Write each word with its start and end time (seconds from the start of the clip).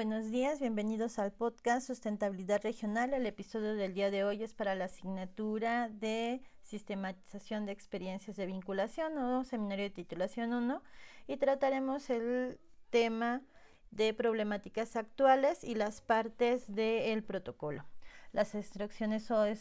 buenos 0.00 0.30
días, 0.30 0.60
bienvenidos 0.60 1.18
al 1.18 1.30
podcast 1.30 1.86
Sustentabilidad 1.86 2.62
Regional. 2.62 3.12
El 3.12 3.26
episodio 3.26 3.74
del 3.74 3.92
día 3.92 4.10
de 4.10 4.24
hoy 4.24 4.42
es 4.42 4.54
para 4.54 4.74
la 4.74 4.86
asignatura 4.86 5.90
de 5.90 6.40
Sistematización 6.62 7.66
de 7.66 7.72
Experiencias 7.72 8.38
de 8.38 8.46
Vinculación 8.46 9.18
o 9.18 9.44
Seminario 9.44 9.84
de 9.84 9.90
Titulación 9.90 10.54
1 10.54 10.82
y 11.26 11.36
trataremos 11.36 12.08
el 12.08 12.58
tema 12.88 13.42
de 13.90 14.14
problemáticas 14.14 14.96
actuales 14.96 15.64
y 15.64 15.74
las 15.74 16.00
partes 16.00 16.74
del 16.74 17.22
protocolo. 17.22 17.84
Las 18.32 18.54
instrucciones 18.54 19.24
son 19.24 19.54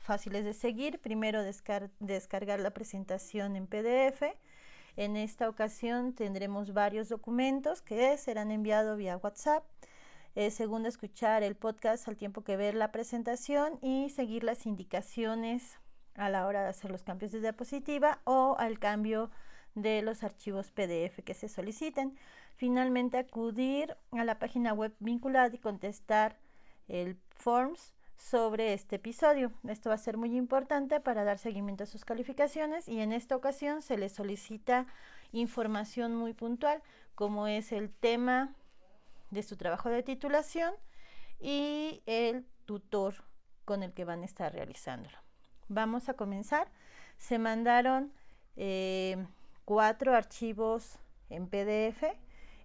fáciles 0.00 0.44
de 0.44 0.54
seguir. 0.54 0.98
Primero 0.98 1.44
descargar 1.44 2.58
la 2.58 2.72
presentación 2.72 3.54
en 3.54 3.68
PDF 3.68 4.24
en 4.96 5.16
esta 5.16 5.48
ocasión 5.48 6.12
tendremos 6.12 6.72
varios 6.72 7.08
documentos 7.08 7.82
que 7.82 8.16
serán 8.16 8.50
enviados 8.50 8.96
vía 8.96 9.16
WhatsApp. 9.16 9.64
Eh, 10.36 10.50
segundo, 10.50 10.88
escuchar 10.88 11.42
el 11.42 11.54
podcast 11.54 12.08
al 12.08 12.16
tiempo 12.16 12.42
que 12.42 12.56
ver 12.56 12.74
la 12.74 12.92
presentación 12.92 13.78
y 13.82 14.10
seguir 14.10 14.44
las 14.44 14.66
indicaciones 14.66 15.78
a 16.14 16.28
la 16.28 16.46
hora 16.46 16.62
de 16.62 16.68
hacer 16.68 16.90
los 16.90 17.02
cambios 17.02 17.32
de 17.32 17.40
diapositiva 17.40 18.20
o 18.24 18.56
al 18.58 18.78
cambio 18.78 19.30
de 19.74 20.02
los 20.02 20.22
archivos 20.22 20.70
PDF 20.70 21.22
que 21.24 21.34
se 21.34 21.48
soliciten. 21.48 22.16
Finalmente, 22.56 23.18
acudir 23.18 23.96
a 24.12 24.24
la 24.24 24.38
página 24.38 24.72
web 24.72 24.94
vinculada 25.00 25.54
y 25.54 25.58
contestar 25.58 26.36
el 26.88 27.16
forms 27.30 27.94
sobre 28.24 28.72
este 28.72 28.96
episodio. 28.96 29.52
Esto 29.68 29.90
va 29.90 29.96
a 29.96 29.98
ser 29.98 30.16
muy 30.16 30.34
importante 30.34 30.98
para 30.98 31.24
dar 31.24 31.38
seguimiento 31.38 31.84
a 31.84 31.86
sus 31.86 32.06
calificaciones 32.06 32.88
y 32.88 33.00
en 33.00 33.12
esta 33.12 33.36
ocasión 33.36 33.82
se 33.82 33.98
les 33.98 34.12
solicita 34.12 34.86
información 35.32 36.16
muy 36.16 36.32
puntual 36.32 36.82
como 37.14 37.46
es 37.46 37.70
el 37.70 37.90
tema 37.90 38.54
de 39.30 39.42
su 39.42 39.56
trabajo 39.56 39.90
de 39.90 40.02
titulación 40.02 40.72
y 41.38 42.02
el 42.06 42.46
tutor 42.64 43.14
con 43.66 43.82
el 43.82 43.92
que 43.92 44.06
van 44.06 44.22
a 44.22 44.24
estar 44.24 44.52
realizándolo. 44.52 45.18
Vamos 45.68 46.08
a 46.08 46.14
comenzar. 46.14 46.68
Se 47.18 47.38
mandaron 47.38 48.10
eh, 48.56 49.26
cuatro 49.66 50.14
archivos 50.14 50.98
en 51.28 51.46
PDF 51.46 52.04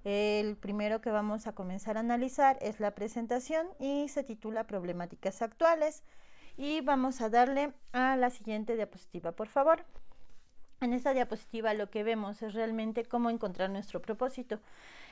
el 0.04 0.56
primero 0.56 1.02
que 1.02 1.12
vamos 1.12 1.48
a 1.48 1.54
comenzar 1.54 1.98
a 1.98 2.02
analizar 2.02 2.58
es 2.62 2.80
la 2.80 2.96
presentación 2.96 3.68
y 3.80 4.08
se 4.10 4.24
titula 4.24 4.68
Problemáticas 4.68 5.42
actuales. 5.42 6.04
Y 6.58 6.82
vamos 6.82 7.22
a 7.22 7.30
darle 7.30 7.74
a 7.94 8.16
la 8.18 8.30
siguiente 8.30 8.76
diapositiva, 8.76 9.32
por 9.32 9.48
favor. 9.48 9.86
En 10.82 10.94
esta 10.94 11.14
diapositiva 11.14 11.74
lo 11.74 11.90
que 11.90 12.04
vemos 12.04 12.42
es 12.42 12.54
realmente 12.54 13.06
cómo 13.06 13.30
encontrar 13.30 13.70
nuestro 13.70 14.02
propósito. 14.02 14.60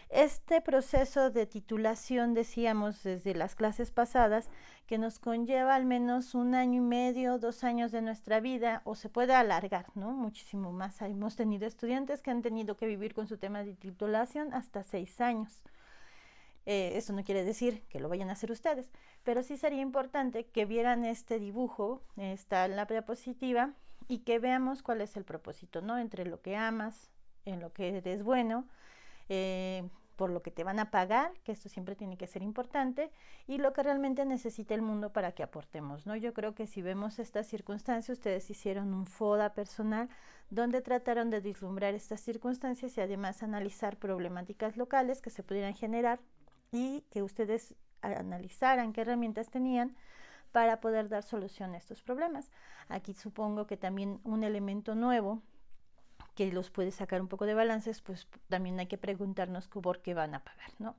Este 0.10 0.62
proceso 0.62 1.32
de 1.32 1.46
titulación, 1.46 2.34
decíamos 2.34 3.04
desde 3.04 3.36
las 3.36 3.56
clases 3.56 3.92
pasadas, 3.92 4.50
que 4.86 4.98
nos 4.98 5.20
conlleva 5.20 5.76
al 5.76 5.86
menos 5.86 6.34
un 6.34 6.56
año 6.56 6.82
y 6.82 6.86
medio, 6.86 7.40
dos 7.40 7.66
años 7.66 7.92
de 7.92 8.02
nuestra 8.02 8.40
vida, 8.40 8.82
o 8.86 8.96
se 8.96 9.10
puede 9.10 9.34
alargar, 9.34 9.88
¿no? 9.96 10.12
Muchísimo 10.12 10.72
más. 10.72 11.02
Hemos 11.02 11.36
tenido 11.36 11.68
estudiantes 11.68 12.22
que 12.22 12.32
han 12.32 12.42
tenido 12.42 12.78
que 12.78 12.88
vivir 12.88 13.14
con 13.14 13.28
su 13.28 13.38
tema 13.38 13.64
de 13.66 13.74
titulación 13.74 14.54
hasta 14.54 14.84
seis 14.84 15.20
años. 15.20 15.62
Eh, 16.66 16.98
esto 16.98 17.12
no 17.12 17.24
quiere 17.24 17.44
decir 17.44 17.84
que 17.90 18.00
lo 18.00 18.08
vayan 18.08 18.30
a 18.30 18.34
hacer 18.34 18.52
ustedes, 18.52 18.90
pero 19.24 19.44
sí 19.44 19.58
sería 19.58 19.82
importante 19.82 20.46
que 20.46 20.66
vieran 20.66 21.04
este 21.04 21.38
dibujo, 21.38 22.02
está 22.16 22.66
en 22.66 22.78
la 22.78 22.86
diapositiva, 22.86 23.74
y 24.08 24.20
que 24.20 24.40
veamos 24.40 24.84
cuál 24.84 25.02
es 25.02 25.18
el 25.18 25.26
propósito, 25.26 25.82
¿no? 25.82 25.98
Entre 25.98 26.26
lo 26.26 26.42
que 26.42 26.56
amas, 26.56 27.10
en 27.44 27.60
lo 27.60 27.74
que 27.74 27.98
eres 27.98 28.24
bueno, 28.24 28.66
eh, 29.30 29.88
por 30.16 30.32
lo 30.32 30.42
que 30.42 30.52
te 30.52 30.64
van 30.64 30.80
a 30.80 30.90
pagar, 30.90 31.32
que 31.44 31.52
esto 31.52 31.70
siempre 31.70 31.96
tiene 31.96 32.18
que 32.18 32.28
ser 32.28 32.42
importante, 32.42 33.12
y 33.46 33.60
lo 33.60 33.72
que 33.72 33.84
realmente 33.84 34.26
necesita 34.26 34.74
el 34.74 34.82
mundo 34.82 35.14
para 35.14 35.32
que 35.32 35.44
aportemos, 35.44 36.08
¿no? 36.08 36.16
Yo 36.16 36.34
creo 36.34 36.56
que 36.56 36.66
si 36.66 36.82
vemos 36.82 37.20
esta 37.20 37.44
circunstancia, 37.44 38.14
ustedes 38.14 38.50
hicieron 38.50 38.94
un 38.94 39.06
FODA 39.06 39.54
personal 39.54 40.10
donde 40.50 40.82
trataron 40.82 41.30
de 41.30 41.40
vislumbrar 41.40 41.94
estas 41.94 42.22
circunstancias 42.22 42.98
y 42.98 43.02
además 43.02 43.44
analizar 43.44 43.98
problemáticas 43.98 44.76
locales 44.76 45.22
que 45.22 45.30
se 45.30 45.44
pudieran 45.44 45.76
generar 45.76 46.20
y 46.72 47.02
que 47.12 47.22
ustedes 47.22 47.76
analizaran 48.02 48.94
qué 48.94 49.02
herramientas 49.02 49.50
tenían 49.50 49.96
para 50.52 50.80
poder 50.80 51.10
dar 51.10 51.24
solución 51.24 51.74
a 51.74 51.78
estos 51.78 52.02
problemas. 52.02 52.52
Aquí 52.90 53.14
supongo 53.14 53.68
que 53.68 53.78
también 53.78 54.20
un 54.24 54.44
elemento 54.44 54.96
nuevo 54.96 55.42
que 56.38 56.52
los 56.52 56.70
puede 56.70 56.92
sacar 56.92 57.20
un 57.20 57.28
poco 57.28 57.48
de 57.48 57.56
balances, 57.56 58.00
pues 58.02 58.28
también 58.48 58.80
hay 58.80 58.86
que 58.86 59.00
preguntarnos 59.00 59.68
por 59.68 60.04
qué 60.04 60.14
van 60.14 60.36
a 60.36 60.44
pagar, 60.44 60.70
¿no? 60.78 60.96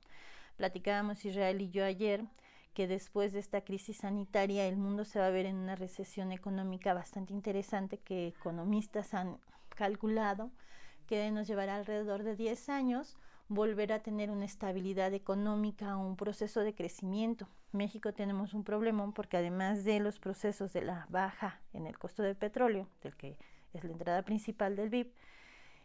Platicábamos 0.57 1.25
Israel 1.25 1.61
y 1.61 1.71
yo 1.71 1.85
ayer 1.85 2.25
que 2.75 2.89
después 2.89 3.33
de 3.33 3.39
esta 3.39 3.61
crisis 3.61 3.99
sanitaria 3.99 4.67
el 4.67 4.77
mundo 4.77 5.05
se 5.05 5.21
va 5.21 5.29
a 5.29 5.31
ver 5.31 5.47
en 5.47 5.55
una 5.55 5.77
recesión 5.77 6.33
económica 6.33 6.93
bastante 6.93 7.33
interesante 7.33 7.99
que 7.99 8.27
economistas 8.27 9.15
han 9.15 9.39
calculado 9.69 10.51
que 11.07 11.31
nos 11.31 11.47
llevará 11.47 11.77
alrededor 11.77 12.25
de 12.25 12.35
10 12.35 12.69
años 12.69 13.17
volver 13.47 13.93
a 13.93 14.03
tener 14.03 14.33
una 14.33 14.45
estabilidad 14.45 15.15
económica, 15.15 15.97
un 15.97 16.17
proceso 16.17 16.61
de 16.61 16.75
crecimiento. 16.75 17.49
México 17.71 18.13
tenemos 18.13 18.55
un 18.55 18.65
problema 18.65 19.09
porque 19.15 19.37
además 19.37 19.85
de 19.85 20.01
los 20.01 20.19
procesos 20.19 20.73
de 20.73 20.83
la 20.83 21.07
baja 21.11 21.61
en 21.73 21.87
el 21.87 21.97
costo 21.97 22.25
del 22.25 22.35
petróleo, 22.35 22.89
del 23.03 23.17
que 23.17 23.39
es 23.75 23.85
la 23.85 23.93
entrada 23.93 24.23
principal 24.23 24.77
del 24.77 24.91
VIP, 24.91 25.13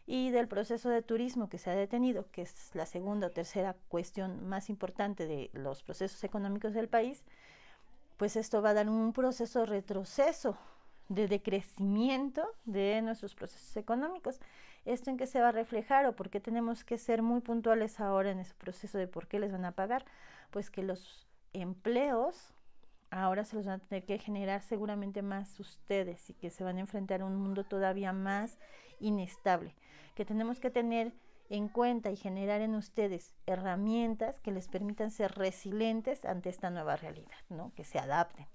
y 0.06 0.30
del 0.30 0.48
proceso 0.48 0.90
de 0.90 1.02
turismo 1.02 1.48
que 1.48 1.58
se 1.58 1.70
ha 1.70 1.74
detenido, 1.74 2.30
que 2.30 2.42
es 2.42 2.74
la 2.74 2.86
segunda 2.86 3.28
o 3.28 3.30
tercera 3.30 3.74
cuestión 3.88 4.46
más 4.46 4.68
importante 4.68 5.26
de 5.26 5.50
los 5.54 5.82
procesos 5.82 6.22
económicos 6.24 6.74
del 6.74 6.88
país, 6.88 7.24
pues 8.18 8.36
esto 8.36 8.62
va 8.62 8.70
a 8.70 8.74
dar 8.74 8.88
un 8.88 9.12
proceso 9.12 9.60
de 9.60 9.66
retroceso, 9.66 10.56
de 11.08 11.26
decrecimiento 11.26 12.46
de 12.64 13.00
nuestros 13.02 13.34
procesos 13.34 13.76
económicos. 13.76 14.40
¿Esto 14.84 15.10
en 15.10 15.16
qué 15.16 15.26
se 15.26 15.40
va 15.40 15.48
a 15.48 15.52
reflejar 15.52 16.06
o 16.06 16.14
por 16.14 16.28
qué 16.28 16.40
tenemos 16.40 16.84
que 16.84 16.98
ser 16.98 17.22
muy 17.22 17.40
puntuales 17.40 17.98
ahora 18.00 18.30
en 18.30 18.40
ese 18.40 18.54
proceso 18.54 18.98
de 18.98 19.08
por 19.08 19.26
qué 19.26 19.38
les 19.38 19.52
van 19.52 19.64
a 19.64 19.72
pagar? 19.72 20.04
Pues 20.50 20.70
que 20.70 20.82
los 20.82 21.26
empleos 21.54 22.53
ahora 23.14 23.44
se 23.44 23.56
los 23.56 23.66
van 23.66 23.80
a 23.80 23.84
tener 23.84 24.04
que 24.04 24.18
generar 24.18 24.60
seguramente 24.62 25.22
más 25.22 25.58
ustedes 25.60 26.30
y 26.30 26.34
que 26.34 26.50
se 26.50 26.64
van 26.64 26.78
a 26.78 26.80
enfrentar 26.80 27.20
a 27.20 27.26
un 27.26 27.36
mundo 27.36 27.64
todavía 27.64 28.12
más 28.12 28.58
inestable, 28.98 29.74
que 30.14 30.24
tenemos 30.24 30.58
que 30.58 30.70
tener 30.70 31.12
en 31.48 31.68
cuenta 31.68 32.10
y 32.10 32.16
generar 32.16 32.60
en 32.60 32.74
ustedes 32.74 33.34
herramientas 33.46 34.40
que 34.40 34.50
les 34.50 34.66
permitan 34.66 35.10
ser 35.10 35.32
resilientes 35.32 36.24
ante 36.24 36.48
esta 36.48 36.70
nueva 36.70 36.96
realidad, 36.96 37.36
¿no? 37.50 37.72
Que 37.74 37.84
se 37.84 37.98
adapten. 37.98 38.46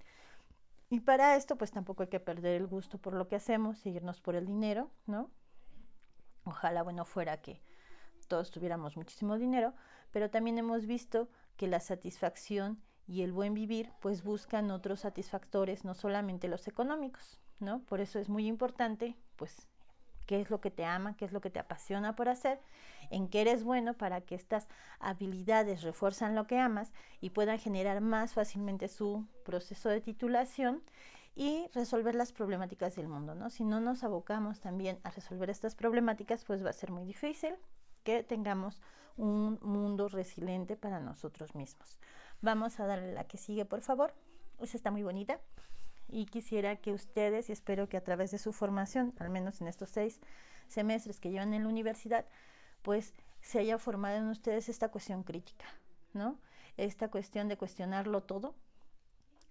Y 0.90 1.00
para 1.00 1.36
esto, 1.36 1.56
pues 1.56 1.70
tampoco 1.70 2.02
hay 2.02 2.08
que 2.08 2.20
perder 2.20 2.56
el 2.56 2.66
gusto 2.66 2.98
por 2.98 3.14
lo 3.14 3.28
que 3.28 3.36
hacemos, 3.36 3.78
seguirnos 3.78 4.20
por 4.20 4.34
el 4.34 4.46
dinero, 4.46 4.90
¿no? 5.06 5.30
Ojalá, 6.44 6.82
bueno, 6.82 7.04
fuera 7.04 7.40
que 7.40 7.62
todos 8.28 8.50
tuviéramos 8.50 8.96
muchísimo 8.96 9.38
dinero, 9.38 9.72
pero 10.10 10.30
también 10.30 10.58
hemos 10.58 10.86
visto 10.86 11.28
que 11.56 11.68
la 11.68 11.80
satisfacción 11.80 12.82
y 13.10 13.22
el 13.22 13.32
buen 13.32 13.54
vivir 13.54 13.90
pues 14.00 14.22
buscan 14.22 14.70
otros 14.70 15.00
satisfactores, 15.00 15.84
no 15.84 15.94
solamente 15.94 16.46
los 16.46 16.68
económicos, 16.68 17.40
¿no? 17.58 17.80
Por 17.80 18.00
eso 18.00 18.20
es 18.20 18.28
muy 18.28 18.46
importante 18.46 19.16
pues 19.34 19.66
qué 20.26 20.40
es 20.40 20.48
lo 20.48 20.60
que 20.60 20.70
te 20.70 20.84
ama, 20.84 21.16
qué 21.16 21.24
es 21.24 21.32
lo 21.32 21.40
que 21.40 21.50
te 21.50 21.58
apasiona 21.58 22.14
por 22.14 22.28
hacer, 22.28 22.60
en 23.10 23.26
qué 23.28 23.40
eres 23.40 23.64
bueno 23.64 23.94
para 23.94 24.20
que 24.20 24.36
estas 24.36 24.68
habilidades 25.00 25.82
refuerzan 25.82 26.36
lo 26.36 26.46
que 26.46 26.60
amas 26.60 26.92
y 27.20 27.30
puedan 27.30 27.58
generar 27.58 28.00
más 28.00 28.34
fácilmente 28.34 28.86
su 28.86 29.26
proceso 29.44 29.88
de 29.88 30.00
titulación 30.00 30.84
y 31.34 31.66
resolver 31.74 32.14
las 32.14 32.30
problemáticas 32.32 32.94
del 32.94 33.08
mundo, 33.08 33.34
¿no? 33.34 33.50
Si 33.50 33.64
no 33.64 33.80
nos 33.80 34.04
abocamos 34.04 34.60
también 34.60 35.00
a 35.02 35.10
resolver 35.10 35.50
estas 35.50 35.74
problemáticas, 35.74 36.44
pues 36.44 36.64
va 36.64 36.70
a 36.70 36.74
ser 36.74 36.92
muy 36.92 37.04
difícil 37.04 37.56
que 38.04 38.22
tengamos 38.22 38.80
un 39.16 39.58
mundo 39.62 40.08
resiliente 40.08 40.76
para 40.76 41.00
nosotros 41.00 41.54
mismos. 41.56 41.98
Vamos 42.42 42.80
a 42.80 42.86
darle 42.86 43.12
la 43.12 43.24
que 43.24 43.38
sigue, 43.38 43.64
por 43.64 43.82
favor. 43.82 44.14
Esa 44.60 44.76
está 44.76 44.90
muy 44.90 45.02
bonita. 45.02 45.40
Y 46.08 46.26
quisiera 46.26 46.76
que 46.76 46.92
ustedes, 46.92 47.48
y 47.48 47.52
espero 47.52 47.88
que 47.88 47.96
a 47.96 48.04
través 48.04 48.30
de 48.30 48.38
su 48.38 48.52
formación, 48.52 49.14
al 49.18 49.30
menos 49.30 49.60
en 49.60 49.68
estos 49.68 49.90
seis 49.90 50.20
semestres 50.68 51.20
que 51.20 51.30
llevan 51.30 51.54
en 51.54 51.64
la 51.64 51.68
universidad, 51.68 52.26
pues 52.82 53.14
se 53.42 53.58
haya 53.58 53.78
formado 53.78 54.16
en 54.16 54.28
ustedes 54.28 54.68
esta 54.68 54.88
cuestión 54.88 55.22
crítica, 55.22 55.66
¿no? 56.12 56.38
Esta 56.76 57.08
cuestión 57.08 57.48
de 57.48 57.56
cuestionarlo 57.56 58.22
todo, 58.22 58.54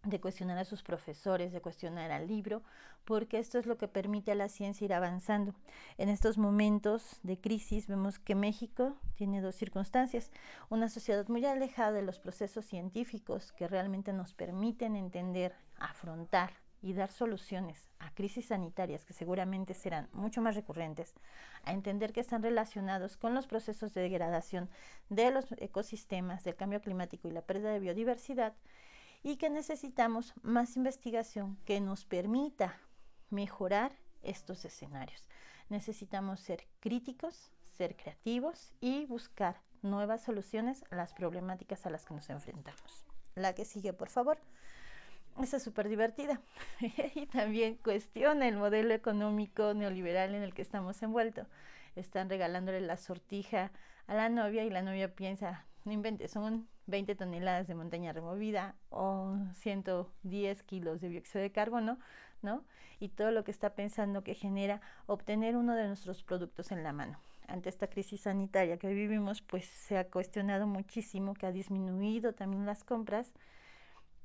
de 0.04 0.22
cuestionar 0.22 0.58
a 0.58 0.66
sus 0.66 0.82
profesores, 0.82 1.52
de 1.52 1.62
cuestionar 1.62 2.12
al 2.12 2.28
libro, 2.28 2.64
porque 3.04 3.40
esto 3.40 3.58
es 3.60 3.66
lo 3.66 3.78
que 3.78 3.88
permite 3.88 4.32
a 4.32 4.36
la 4.36 4.50
ciencia 4.50 4.86
ir 4.86 4.94
avanzando. 4.94 5.54
En 5.98 6.10
estos 6.10 6.38
momentos 6.38 7.20
de 7.24 7.40
crisis 7.40 7.88
vemos 7.88 8.20
que 8.20 8.36
México 8.36 8.96
tiene 9.16 9.42
dos 9.42 9.56
circunstancias, 9.56 10.32
una 10.70 10.90
sociedad 10.90 11.28
muy 11.28 11.46
alejada 11.46 11.92
de 11.92 12.02
los 12.02 12.20
procesos 12.20 12.66
científicos 12.66 13.52
que 13.52 13.68
realmente 13.68 14.14
nos 14.14 14.34
permiten 14.34 14.96
entender, 14.96 15.56
afrontar 15.78 16.52
y 16.82 16.94
dar 16.94 17.12
soluciones 17.12 17.90
a 18.00 18.14
crisis 18.14 18.48
sanitarias 18.48 19.04
que 19.04 19.14
seguramente 19.14 19.74
serán 19.74 20.08
mucho 20.14 20.42
más 20.42 20.56
recurrentes, 20.56 21.14
a 21.64 21.74
entender 21.74 22.14
que 22.14 22.22
están 22.22 22.42
relacionados 22.42 23.18
con 23.18 23.34
los 23.34 23.48
procesos 23.48 23.94
de 23.94 24.02
degradación 24.02 24.70
de 25.10 25.32
los 25.32 25.52
ecosistemas, 25.58 26.44
del 26.44 26.56
cambio 26.56 26.82
climático 26.82 27.28
y 27.28 27.32
la 27.32 27.42
pérdida 27.42 27.72
de 27.72 27.80
biodiversidad, 27.80 28.54
y 29.24 29.38
que 29.38 29.50
necesitamos 29.50 30.34
más 30.42 30.78
investigación 30.78 31.58
que 31.66 31.82
nos 31.82 32.06
permita 32.06 32.80
mejorar 33.30 33.92
estos 34.24 34.66
escenarios. 34.66 35.28
Necesitamos 35.70 36.40
ser 36.40 36.66
críticos, 36.80 37.52
ser 37.78 37.96
creativos 37.96 38.74
y 38.82 39.06
buscar 39.06 39.62
nuevas 39.82 40.24
soluciones 40.24 40.84
a 40.90 40.96
las 40.96 41.14
problemáticas 41.14 41.86
a 41.86 41.90
las 41.90 42.06
que 42.06 42.14
nos 42.14 42.30
enfrentamos. 42.30 43.06
La 43.36 43.54
que 43.54 43.66
sigue, 43.66 43.94
por 43.94 44.10
favor. 44.10 44.38
Esa 45.42 45.58
es 45.58 45.64
súper 45.64 45.88
divertida. 45.88 46.42
y 47.16 47.28
también 47.28 47.76
cuestiona 47.76 48.48
el 48.48 48.58
modelo 48.58 48.94
económico 48.94 49.74
neoliberal 49.74 50.36
en 50.36 50.44
el 50.44 50.54
que 50.54 50.62
estamos 50.62 51.02
envueltos. 51.02 51.48
Están 51.96 52.30
regalándole 52.30 52.82
la 52.82 52.98
sortija 52.98 53.72
a 54.08 54.16
la 54.16 54.30
novia 54.30 54.64
y 54.64 54.70
la 54.70 54.82
novia 54.82 55.16
piensa, 55.16 55.66
no 55.86 55.92
inventes, 55.92 56.32
son 56.32 56.68
20 56.90 57.16
toneladas 57.16 57.68
de 57.68 57.76
montaña 57.76 58.14
removida 58.14 58.76
o 58.90 59.38
110 59.56 60.64
kilos 60.64 61.02
de 61.02 61.10
dióxido 61.10 61.42
de 61.42 61.52
carbono, 61.52 62.00
¿no? 62.42 62.64
Y 63.00 63.10
todo 63.10 63.32
lo 63.32 63.44
que 63.44 63.52
está 63.52 63.76
pensando 63.76 64.24
que 64.24 64.34
genera 64.34 64.82
obtener 65.06 65.56
uno 65.56 65.76
de 65.76 65.88
nuestros 65.88 66.24
productos 66.24 66.72
en 66.72 66.84
la 66.84 66.94
mano. 66.94 67.20
Ante 67.48 67.70
esta 67.70 67.88
crisis 67.88 68.22
sanitaria 68.22 68.78
que 68.78 68.94
vivimos, 68.94 69.42
pues 69.42 69.66
se 69.66 69.98
ha 69.98 70.10
cuestionado 70.10 70.68
muchísimo, 70.68 71.34
que 71.34 71.48
ha 71.48 71.52
disminuido 71.52 72.34
también 72.34 72.66
las 72.66 72.84
compras 72.84 73.32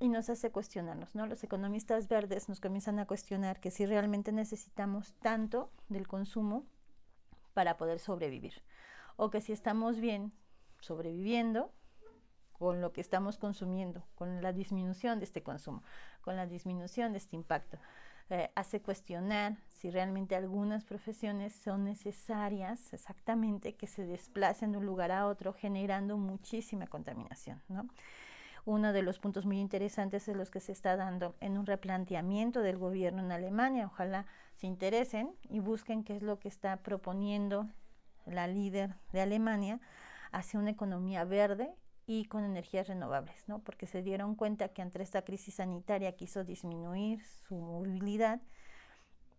y 0.00 0.08
nos 0.08 0.28
hace 0.28 0.50
cuestionarnos, 0.50 1.14
¿no? 1.14 1.26
Los 1.26 1.44
economistas 1.44 2.08
verdes 2.08 2.48
nos 2.48 2.60
comienzan 2.60 2.98
a 2.98 3.06
cuestionar 3.06 3.60
que 3.60 3.70
si 3.70 3.86
realmente 3.86 4.32
necesitamos 4.32 5.14
tanto 5.22 5.70
del 5.88 6.06
consumo 6.08 6.66
para 7.54 7.76
poder 7.76 8.00
sobrevivir 8.00 8.62
o 9.16 9.30
que 9.30 9.40
si 9.40 9.52
estamos 9.52 10.00
bien 10.00 10.32
sobreviviendo 10.80 11.72
con 12.58 12.80
lo 12.80 12.92
que 12.92 13.00
estamos 13.00 13.36
consumiendo, 13.36 14.06
con 14.14 14.42
la 14.42 14.52
disminución 14.52 15.18
de 15.18 15.24
este 15.24 15.42
consumo, 15.42 15.82
con 16.22 16.36
la 16.36 16.46
disminución 16.46 17.12
de 17.12 17.18
este 17.18 17.36
impacto. 17.36 17.78
Eh, 18.30 18.50
hace 18.54 18.80
cuestionar 18.80 19.58
si 19.68 19.90
realmente 19.90 20.34
algunas 20.34 20.84
profesiones 20.84 21.54
son 21.54 21.84
necesarias 21.84 22.94
exactamente 22.94 23.74
que 23.74 23.86
se 23.86 24.06
desplacen 24.06 24.72
de 24.72 24.78
un 24.78 24.86
lugar 24.86 25.12
a 25.12 25.26
otro 25.26 25.52
generando 25.52 26.16
muchísima 26.16 26.86
contaminación. 26.86 27.62
¿no? 27.68 27.86
Uno 28.64 28.94
de 28.94 29.02
los 29.02 29.18
puntos 29.18 29.44
muy 29.44 29.60
interesantes 29.60 30.26
es 30.26 30.36
los 30.36 30.50
que 30.50 30.60
se 30.60 30.72
está 30.72 30.96
dando 30.96 31.34
en 31.40 31.58
un 31.58 31.66
replanteamiento 31.66 32.62
del 32.62 32.78
gobierno 32.78 33.22
en 33.22 33.30
Alemania. 33.30 33.86
Ojalá 33.86 34.24
se 34.54 34.66
interesen 34.66 35.34
y 35.50 35.60
busquen 35.60 36.02
qué 36.02 36.16
es 36.16 36.22
lo 36.22 36.38
que 36.38 36.48
está 36.48 36.78
proponiendo 36.78 37.68
la 38.24 38.46
líder 38.46 38.94
de 39.12 39.20
Alemania 39.20 39.80
hacia 40.32 40.58
una 40.58 40.70
economía 40.70 41.24
verde 41.24 41.74
y 42.06 42.26
con 42.26 42.44
energías 42.44 42.88
renovables, 42.88 43.48
¿no? 43.48 43.60
Porque 43.60 43.86
se 43.86 44.02
dieron 44.02 44.34
cuenta 44.34 44.68
que 44.68 44.82
ante 44.82 45.02
esta 45.02 45.22
crisis 45.22 45.54
sanitaria 45.54 46.16
quiso 46.16 46.44
disminuir 46.44 47.24
su 47.24 47.54
movilidad, 47.54 48.40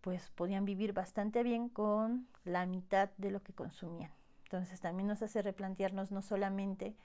pues 0.00 0.30
podían 0.30 0.64
vivir 0.64 0.92
bastante 0.92 1.42
bien 1.42 1.68
con 1.68 2.28
la 2.44 2.66
mitad 2.66 3.10
de 3.16 3.30
lo 3.30 3.42
que 3.42 3.52
consumían. 3.52 4.12
Entonces 4.44 4.80
también 4.80 5.08
nos 5.08 5.22
hace 5.22 5.42
replantearnos 5.42 6.12
no 6.12 6.22
solamente 6.22 6.96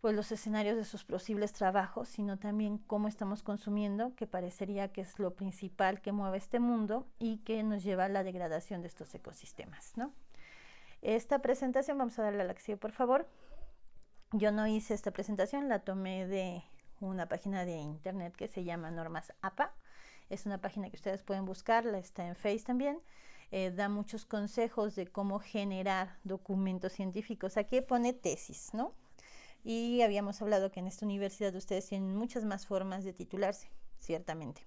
pues 0.00 0.14
los 0.14 0.32
escenarios 0.32 0.76
de 0.76 0.84
sus 0.84 1.04
posibles 1.04 1.52
trabajos, 1.52 2.08
sino 2.08 2.38
también 2.38 2.78
cómo 2.78 3.06
estamos 3.06 3.42
consumiendo, 3.42 4.14
que 4.14 4.26
parecería 4.26 4.92
que 4.92 5.02
es 5.02 5.18
lo 5.18 5.34
principal 5.34 6.00
que 6.00 6.12
mueve 6.12 6.38
este 6.38 6.58
mundo 6.58 7.06
y 7.18 7.38
que 7.38 7.62
nos 7.62 7.82
lleva 7.84 8.06
a 8.06 8.08
la 8.08 8.24
degradación 8.24 8.80
de 8.80 8.88
estos 8.88 9.14
ecosistemas, 9.14 9.92
¿no? 9.96 10.14
Esta 11.02 11.40
presentación, 11.40 11.98
vamos 11.98 12.18
a 12.18 12.22
darle 12.22 12.42
a 12.42 12.44
la 12.44 12.52
acción, 12.52 12.78
por 12.78 12.92
favor. 12.92 13.28
Yo 14.32 14.52
no 14.52 14.68
hice 14.68 14.94
esta 14.94 15.10
presentación, 15.10 15.68
la 15.68 15.80
tomé 15.80 16.24
de 16.24 16.62
una 17.00 17.26
página 17.26 17.64
de 17.64 17.78
internet 17.78 18.36
que 18.36 18.46
se 18.46 18.62
llama 18.62 18.92
Normas 18.92 19.32
APA. 19.42 19.74
Es 20.28 20.46
una 20.46 20.58
página 20.58 20.88
que 20.88 20.94
ustedes 20.94 21.24
pueden 21.24 21.44
buscar, 21.44 21.84
la 21.84 21.98
está 21.98 22.24
en 22.24 22.36
Face 22.36 22.60
también. 22.60 23.00
Eh, 23.50 23.72
da 23.72 23.88
muchos 23.88 24.26
consejos 24.26 24.94
de 24.94 25.08
cómo 25.08 25.40
generar 25.40 26.16
documentos 26.22 26.92
científicos. 26.92 27.56
Aquí 27.56 27.80
pone 27.80 28.12
tesis, 28.12 28.72
¿no? 28.72 28.94
Y 29.64 30.02
habíamos 30.02 30.40
hablado 30.40 30.70
que 30.70 30.78
en 30.78 30.86
esta 30.86 31.04
universidad 31.04 31.52
ustedes 31.56 31.88
tienen 31.88 32.14
muchas 32.14 32.44
más 32.44 32.66
formas 32.66 33.02
de 33.02 33.12
titularse, 33.12 33.68
ciertamente. 33.98 34.64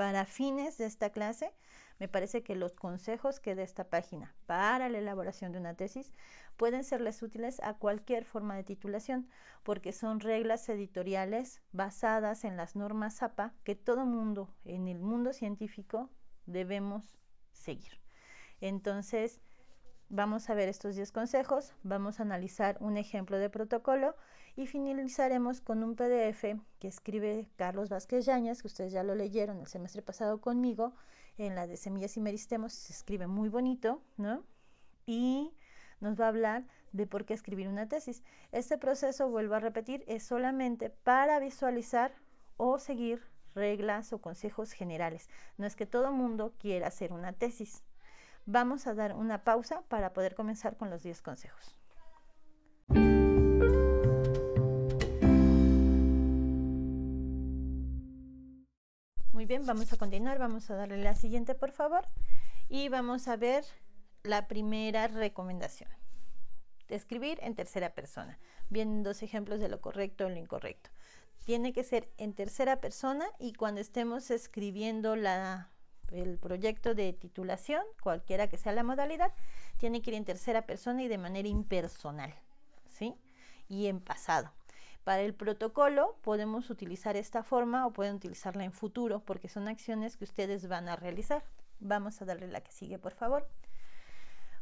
Para 0.00 0.24
fines 0.24 0.78
de 0.78 0.86
esta 0.86 1.10
clase, 1.10 1.52
me 1.98 2.08
parece 2.08 2.42
que 2.42 2.54
los 2.54 2.74
consejos 2.74 3.38
que 3.38 3.54
da 3.54 3.62
esta 3.62 3.90
página 3.90 4.34
para 4.46 4.88
la 4.88 4.96
elaboración 4.96 5.52
de 5.52 5.58
una 5.58 5.74
tesis 5.74 6.14
pueden 6.56 6.84
serles 6.84 7.22
útiles 7.22 7.60
a 7.62 7.74
cualquier 7.74 8.24
forma 8.24 8.56
de 8.56 8.64
titulación, 8.64 9.28
porque 9.62 9.92
son 9.92 10.20
reglas 10.20 10.66
editoriales 10.70 11.60
basadas 11.72 12.44
en 12.44 12.56
las 12.56 12.76
normas 12.76 13.22
APA 13.22 13.52
que 13.62 13.74
todo 13.74 14.06
mundo 14.06 14.56
en 14.64 14.88
el 14.88 15.00
mundo 15.00 15.34
científico 15.34 16.08
debemos 16.46 17.18
seguir. 17.52 18.00
Entonces, 18.62 19.42
Vamos 20.12 20.50
a 20.50 20.54
ver 20.54 20.68
estos 20.68 20.96
10 20.96 21.12
consejos, 21.12 21.72
vamos 21.84 22.18
a 22.18 22.24
analizar 22.24 22.76
un 22.80 22.96
ejemplo 22.96 23.38
de 23.38 23.48
protocolo 23.48 24.16
y 24.56 24.66
finalizaremos 24.66 25.60
con 25.60 25.82
un 25.82 25.96
PDF 25.96 26.60
que 26.78 26.88
escribe 26.88 27.48
Carlos 27.56 27.88
Vázquez 27.88 28.26
Yañas, 28.26 28.62
que 28.62 28.68
ustedes 28.68 28.92
ya 28.92 29.02
lo 29.02 29.14
leyeron 29.14 29.58
el 29.58 29.66
semestre 29.66 30.02
pasado 30.02 30.40
conmigo, 30.40 30.94
en 31.38 31.54
la 31.54 31.66
de 31.66 31.76
Semillas 31.76 32.16
y 32.16 32.20
Meristemos, 32.20 32.72
se 32.72 32.92
escribe 32.92 33.26
muy 33.26 33.48
bonito, 33.48 34.02
¿no? 34.16 34.44
Y 35.06 35.52
nos 36.00 36.20
va 36.20 36.26
a 36.26 36.28
hablar 36.28 36.66
de 36.92 37.06
por 37.06 37.24
qué 37.24 37.34
escribir 37.34 37.68
una 37.68 37.88
tesis. 37.88 38.22
Este 38.52 38.76
proceso, 38.78 39.30
vuelvo 39.30 39.54
a 39.54 39.60
repetir, 39.60 40.04
es 40.06 40.22
solamente 40.22 40.90
para 40.90 41.38
visualizar 41.38 42.14
o 42.56 42.78
seguir 42.78 43.22
reglas 43.54 44.12
o 44.12 44.20
consejos 44.20 44.72
generales. 44.72 45.28
No 45.56 45.66
es 45.66 45.76
que 45.76 45.86
todo 45.86 46.12
mundo 46.12 46.52
quiera 46.58 46.88
hacer 46.88 47.12
una 47.12 47.32
tesis, 47.32 47.82
Vamos 48.46 48.86
a 48.86 48.94
dar 48.94 49.14
una 49.14 49.44
pausa 49.44 49.82
para 49.88 50.12
poder 50.12 50.34
comenzar 50.34 50.76
con 50.76 50.90
los 50.90 51.02
10 51.02 51.22
consejos. 51.22 51.76
Bien, 59.50 59.66
vamos 59.66 59.92
a 59.92 59.96
continuar, 59.96 60.38
vamos 60.38 60.70
a 60.70 60.76
darle 60.76 60.98
la 60.98 61.16
siguiente 61.16 61.56
por 61.56 61.72
favor 61.72 62.06
y 62.68 62.88
vamos 62.88 63.26
a 63.26 63.34
ver 63.34 63.64
la 64.22 64.46
primera 64.46 65.08
recomendación. 65.08 65.90
Escribir 66.88 67.40
en 67.42 67.56
tercera 67.56 67.92
persona. 67.92 68.38
Vienen 68.68 69.02
dos 69.02 69.24
ejemplos 69.24 69.58
de 69.58 69.68
lo 69.68 69.80
correcto 69.80 70.28
y 70.28 70.30
lo 70.30 70.36
incorrecto. 70.36 70.90
Tiene 71.46 71.72
que 71.72 71.82
ser 71.82 72.08
en 72.16 72.32
tercera 72.32 72.80
persona 72.80 73.26
y 73.40 73.52
cuando 73.54 73.80
estemos 73.80 74.30
escribiendo 74.30 75.16
la 75.16 75.68
el 76.12 76.38
proyecto 76.38 76.94
de 76.94 77.12
titulación, 77.12 77.82
cualquiera 78.04 78.46
que 78.46 78.56
sea 78.56 78.70
la 78.70 78.84
modalidad, 78.84 79.32
tiene 79.78 80.00
que 80.00 80.10
ir 80.10 80.16
en 80.16 80.24
tercera 80.24 80.62
persona 80.62 81.02
y 81.02 81.08
de 81.08 81.18
manera 81.18 81.48
impersonal, 81.48 82.32
¿sí? 82.88 83.16
Y 83.68 83.88
en 83.88 83.98
pasado. 83.98 84.52
Para 85.04 85.22
el 85.22 85.34
protocolo 85.34 86.16
podemos 86.22 86.70
utilizar 86.70 87.16
esta 87.16 87.42
forma 87.42 87.86
o 87.86 87.92
pueden 87.92 88.16
utilizarla 88.16 88.64
en 88.64 88.72
futuro 88.72 89.20
porque 89.20 89.48
son 89.48 89.66
acciones 89.66 90.16
que 90.16 90.24
ustedes 90.24 90.68
van 90.68 90.88
a 90.88 90.96
realizar. 90.96 91.42
Vamos 91.80 92.20
a 92.20 92.26
darle 92.26 92.48
la 92.48 92.60
que 92.60 92.72
sigue, 92.72 92.98
por 92.98 93.12
favor. 93.12 93.48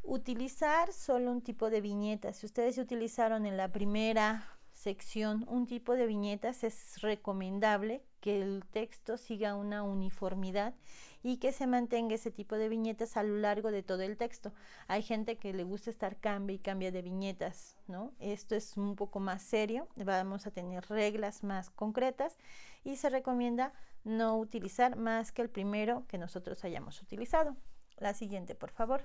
Utilizar 0.02 0.92
solo 0.92 1.32
un 1.32 1.42
tipo 1.42 1.70
de 1.70 1.80
viñetas. 1.80 2.36
Si 2.36 2.46
ustedes 2.46 2.78
utilizaron 2.78 3.46
en 3.46 3.56
la 3.56 3.72
primera 3.72 4.46
sección 4.72 5.44
un 5.48 5.66
tipo 5.66 5.94
de 5.94 6.06
viñetas, 6.06 6.62
es 6.62 7.00
recomendable 7.00 8.02
que 8.20 8.42
el 8.42 8.64
texto 8.70 9.16
siga 9.16 9.54
una 9.54 9.82
uniformidad 9.82 10.74
y 11.22 11.38
que 11.38 11.52
se 11.52 11.66
mantenga 11.66 12.14
ese 12.14 12.30
tipo 12.30 12.56
de 12.56 12.68
viñetas 12.68 13.16
a 13.16 13.22
lo 13.22 13.36
largo 13.38 13.70
de 13.70 13.82
todo 13.82 14.02
el 14.02 14.16
texto. 14.16 14.52
Hay 14.86 15.02
gente 15.02 15.36
que 15.36 15.52
le 15.52 15.64
gusta 15.64 15.90
estar 15.90 16.16
cambia 16.18 16.54
y 16.54 16.58
cambia 16.58 16.92
de 16.92 17.02
viñetas, 17.02 17.76
¿no? 17.86 18.12
Esto 18.18 18.54
es 18.54 18.76
un 18.76 18.96
poco 18.96 19.20
más 19.20 19.42
serio, 19.42 19.88
vamos 19.96 20.46
a 20.46 20.50
tener 20.50 20.84
reglas 20.88 21.42
más 21.42 21.70
concretas 21.70 22.38
y 22.84 22.96
se 22.96 23.10
recomienda 23.10 23.72
no 24.04 24.38
utilizar 24.38 24.96
más 24.96 25.32
que 25.32 25.42
el 25.42 25.50
primero 25.50 26.06
que 26.06 26.18
nosotros 26.18 26.64
hayamos 26.64 27.02
utilizado. 27.02 27.56
La 27.96 28.14
siguiente, 28.14 28.54
por 28.54 28.70
favor. 28.70 29.04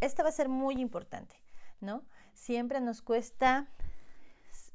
Esta 0.00 0.22
va 0.22 0.28
a 0.28 0.32
ser 0.32 0.48
muy 0.48 0.80
importante, 0.80 1.36
¿no? 1.80 2.04
Siempre 2.34 2.80
nos 2.80 3.02
cuesta 3.02 3.68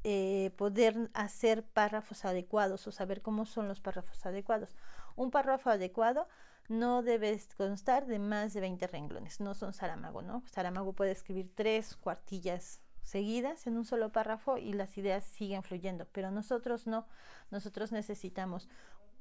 eh, 0.10 0.52
poder 0.56 1.10
hacer 1.14 1.66
párrafos 1.66 2.24
adecuados 2.24 2.88
o 2.88 2.94
saber 2.94 3.22
cómo 3.22 3.46
son 3.46 3.68
los 3.68 3.82
párrafos 3.82 4.26
adecuados. 4.26 4.74
Un 5.18 5.32
párrafo 5.32 5.70
adecuado 5.70 6.30
no 6.70 7.02
debe 7.02 7.38
constar 7.58 8.06
de 8.06 8.18
más 8.18 8.54
de 8.54 8.62
20 8.62 8.88
renglones, 8.88 9.42
no 9.42 9.54
son 9.54 9.74
Saramago, 9.74 10.22
¿no? 10.22 10.44
Saramago 10.46 10.94
puede 10.94 11.12
escribir 11.12 11.52
tres 11.54 11.98
cuartillas 11.98 12.80
seguidas 13.02 13.68
en 13.68 13.76
un 13.76 13.84
solo 13.84 14.14
párrafo 14.14 14.58
y 14.58 14.72
las 14.72 14.98
ideas 14.98 15.26
siguen 15.26 15.62
fluyendo, 15.62 16.08
pero 16.14 16.32
nosotros 16.32 16.88
no, 16.88 17.06
nosotros 17.52 17.92
necesitamos 17.92 18.70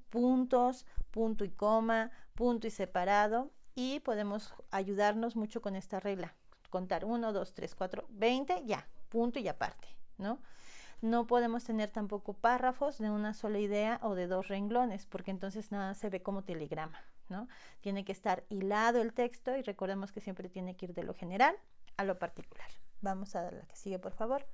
puntos, 0.08 0.86
punto 1.10 1.44
y 1.44 1.50
coma, 1.50 2.12
punto 2.36 2.68
y 2.68 2.70
separado 2.70 3.50
y 3.74 3.98
podemos 3.98 4.54
ayudarnos 4.70 5.34
mucho 5.34 5.60
con 5.60 5.74
esta 5.74 5.98
regla. 5.98 6.36
Contar 6.70 7.04
1, 7.04 7.32
2, 7.32 7.54
3, 7.54 7.74
4, 7.74 8.06
20, 8.08 8.62
ya, 8.66 8.86
punto 9.08 9.40
y 9.40 9.48
aparte, 9.48 9.88
¿no? 10.16 10.38
No 11.02 11.26
podemos 11.26 11.64
tener 11.64 11.90
tampoco 11.90 12.32
párrafos 12.32 12.98
de 12.98 13.10
una 13.10 13.34
sola 13.34 13.58
idea 13.58 14.00
o 14.02 14.14
de 14.14 14.26
dos 14.26 14.48
renglones, 14.48 15.06
porque 15.06 15.30
entonces 15.30 15.70
nada 15.70 15.94
se 15.94 16.08
ve 16.08 16.22
como 16.22 16.42
telegrama, 16.42 16.98
¿no? 17.28 17.48
Tiene 17.80 18.04
que 18.04 18.12
estar 18.12 18.44
hilado 18.48 19.02
el 19.02 19.12
texto 19.12 19.56
y 19.56 19.62
recordemos 19.62 20.10
que 20.10 20.20
siempre 20.20 20.48
tiene 20.48 20.76
que 20.76 20.86
ir 20.86 20.94
de 20.94 21.04
lo 21.04 21.14
general 21.14 21.54
a 21.96 22.04
lo 22.04 22.18
particular. 22.18 22.68
Vamos 23.02 23.36
a 23.36 23.50
la 23.50 23.62
que 23.66 23.76
sigue, 23.76 23.98
por 23.98 24.12
favor. 24.12 24.46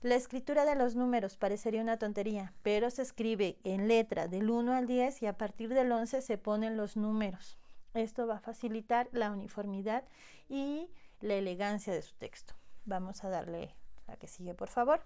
La 0.00 0.14
escritura 0.14 0.64
de 0.64 0.76
los 0.76 0.94
números 0.94 1.36
parecería 1.36 1.82
una 1.82 1.98
tontería, 1.98 2.52
pero 2.62 2.88
se 2.88 3.02
escribe 3.02 3.58
en 3.64 3.88
letra 3.88 4.28
del 4.28 4.48
1 4.48 4.72
al 4.72 4.86
10 4.86 5.22
y 5.22 5.26
a 5.26 5.36
partir 5.36 5.74
del 5.74 5.90
11 5.90 6.22
se 6.22 6.38
ponen 6.38 6.76
los 6.76 6.96
números. 6.96 7.58
Esto 7.94 8.28
va 8.28 8.36
a 8.36 8.40
facilitar 8.40 9.08
la 9.10 9.32
uniformidad 9.32 10.04
y 10.48 10.88
la 11.20 11.34
elegancia 11.34 11.92
de 11.92 12.02
su 12.02 12.14
texto. 12.14 12.54
Vamos 12.84 13.24
a 13.24 13.28
darle 13.28 13.74
la 14.06 14.16
que 14.16 14.28
sigue, 14.28 14.54
por 14.54 14.68
favor. 14.68 15.02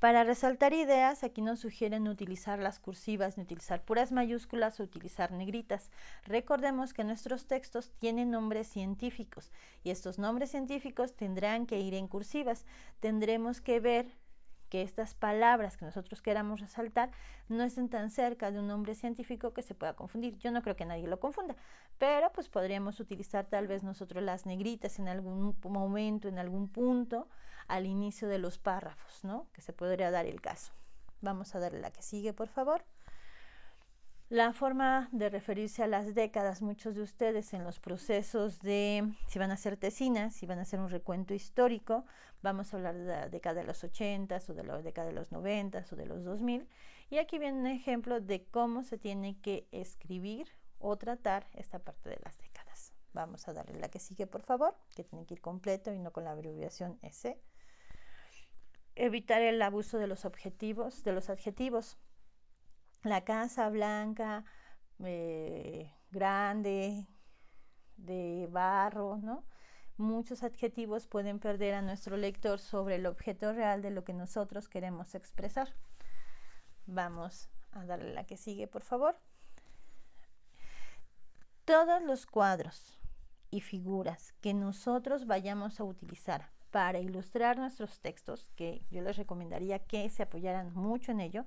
Para 0.00 0.24
resaltar 0.24 0.72
ideas, 0.72 1.22
aquí 1.24 1.42
nos 1.42 1.60
sugieren 1.60 2.08
utilizar 2.08 2.58
las 2.58 2.78
cursivas, 2.78 3.36
ni 3.36 3.42
utilizar 3.42 3.84
puras 3.84 4.12
mayúsculas 4.12 4.80
o 4.80 4.82
utilizar 4.82 5.30
negritas. 5.30 5.90
Recordemos 6.24 6.94
que 6.94 7.04
nuestros 7.04 7.46
textos 7.46 7.90
tienen 7.98 8.30
nombres 8.30 8.66
científicos 8.66 9.52
y 9.84 9.90
estos 9.90 10.18
nombres 10.18 10.52
científicos 10.52 11.12
tendrán 11.16 11.66
que 11.66 11.80
ir 11.80 11.92
en 11.92 12.08
cursivas. 12.08 12.64
Tendremos 13.00 13.60
que 13.60 13.78
ver 13.78 14.06
que 14.70 14.80
estas 14.82 15.14
palabras 15.14 15.76
que 15.76 15.84
nosotros 15.84 16.22
queramos 16.22 16.60
resaltar 16.60 17.10
no 17.48 17.62
estén 17.64 17.90
tan 17.90 18.10
cerca 18.10 18.50
de 18.50 18.58
un 18.60 18.68
nombre 18.68 18.94
científico 18.94 19.52
que 19.52 19.62
se 19.62 19.74
pueda 19.74 19.94
confundir. 19.94 20.38
Yo 20.38 20.50
no 20.52 20.62
creo 20.62 20.76
que 20.76 20.86
nadie 20.86 21.08
lo 21.08 21.20
confunda, 21.20 21.56
pero 21.98 22.32
pues 22.32 22.48
podríamos 22.48 23.00
utilizar 23.00 23.44
tal 23.46 23.66
vez 23.66 23.82
nosotros 23.82 24.22
las 24.22 24.46
negritas 24.46 24.98
en 24.98 25.08
algún 25.08 25.54
momento, 25.62 26.28
en 26.28 26.38
algún 26.38 26.68
punto, 26.68 27.28
al 27.68 27.84
inicio 27.84 28.28
de 28.28 28.38
los 28.38 28.58
párrafos, 28.58 29.24
¿no? 29.24 29.46
Que 29.52 29.60
se 29.60 29.72
podría 29.72 30.10
dar 30.10 30.26
el 30.26 30.40
caso. 30.40 30.72
Vamos 31.20 31.54
a 31.54 31.58
darle 31.58 31.80
la 31.80 31.90
que 31.90 32.02
sigue, 32.02 32.32
por 32.32 32.48
favor. 32.48 32.84
La 34.30 34.52
forma 34.52 35.08
de 35.10 35.28
referirse 35.28 35.82
a 35.82 35.88
las 35.88 36.14
décadas, 36.14 36.62
muchos 36.62 36.94
de 36.94 37.02
ustedes 37.02 37.52
en 37.52 37.64
los 37.64 37.80
procesos 37.80 38.60
de 38.60 39.12
si 39.26 39.40
van 39.40 39.50
a 39.50 39.54
hacer 39.54 39.76
tesinas, 39.76 40.36
si 40.36 40.46
van 40.46 40.60
a 40.60 40.62
hacer 40.62 40.78
un 40.78 40.88
recuento 40.88 41.34
histórico, 41.34 42.04
vamos 42.40 42.72
a 42.72 42.76
hablar 42.76 42.94
de 42.94 43.06
la 43.06 43.28
década 43.28 43.62
de 43.62 43.66
los 43.66 43.82
80 43.82 44.38
o 44.48 44.54
de 44.54 44.62
la 44.62 44.80
década 44.82 45.08
de 45.08 45.14
los 45.14 45.32
90 45.32 45.84
o 45.90 45.96
de 45.96 46.06
los 46.06 46.22
2000. 46.22 46.68
Y 47.10 47.18
aquí 47.18 47.40
viene 47.40 47.58
un 47.58 47.66
ejemplo 47.66 48.20
de 48.20 48.44
cómo 48.44 48.84
se 48.84 48.98
tiene 48.98 49.36
que 49.40 49.66
escribir 49.72 50.46
o 50.78 50.96
tratar 50.96 51.48
esta 51.54 51.80
parte 51.80 52.08
de 52.08 52.20
las 52.24 52.38
décadas. 52.38 52.92
Vamos 53.12 53.48
a 53.48 53.52
darle 53.52 53.80
la 53.80 53.88
que 53.88 53.98
sigue, 53.98 54.28
por 54.28 54.42
favor, 54.42 54.76
que 54.94 55.02
tiene 55.02 55.26
que 55.26 55.34
ir 55.34 55.40
completo 55.40 55.92
y 55.92 55.98
no 55.98 56.12
con 56.12 56.22
la 56.22 56.30
abreviación 56.30 57.00
S 57.02 57.36
evitar 58.94 59.40
el 59.42 59.60
abuso 59.62 59.98
de 59.98 60.06
los 60.06 60.24
objetivos, 60.24 61.04
de 61.04 61.12
los 61.12 61.30
adjetivos. 61.30 61.96
La 63.02 63.24
casa 63.24 63.68
blanca, 63.70 64.44
eh, 65.02 65.90
grande, 66.10 67.06
de 67.96 68.48
barro, 68.50 69.18
¿no? 69.18 69.44
Muchos 69.96 70.42
adjetivos 70.42 71.06
pueden 71.06 71.38
perder 71.38 71.74
a 71.74 71.82
nuestro 71.82 72.16
lector 72.16 72.58
sobre 72.58 72.96
el 72.96 73.06
objeto 73.06 73.52
real 73.52 73.82
de 73.82 73.90
lo 73.90 74.04
que 74.04 74.14
nosotros 74.14 74.68
queremos 74.68 75.14
expresar. 75.14 75.74
Vamos 76.86 77.50
a 77.72 77.84
darle 77.84 78.14
la 78.14 78.24
que 78.24 78.36
sigue, 78.36 78.66
por 78.66 78.82
favor. 78.82 79.18
Todos 81.64 82.02
los 82.02 82.26
cuadros 82.26 82.98
y 83.50 83.60
figuras 83.60 84.32
que 84.40 84.54
nosotros 84.54 85.26
vayamos 85.26 85.80
a 85.80 85.84
utilizar 85.84 86.50
para 86.70 86.98
ilustrar 87.00 87.58
nuestros 87.58 88.00
textos, 88.00 88.50
que 88.56 88.82
yo 88.90 89.02
les 89.02 89.16
recomendaría 89.16 89.80
que 89.80 90.08
se 90.08 90.22
apoyaran 90.22 90.72
mucho 90.74 91.12
en 91.12 91.20
ello. 91.20 91.44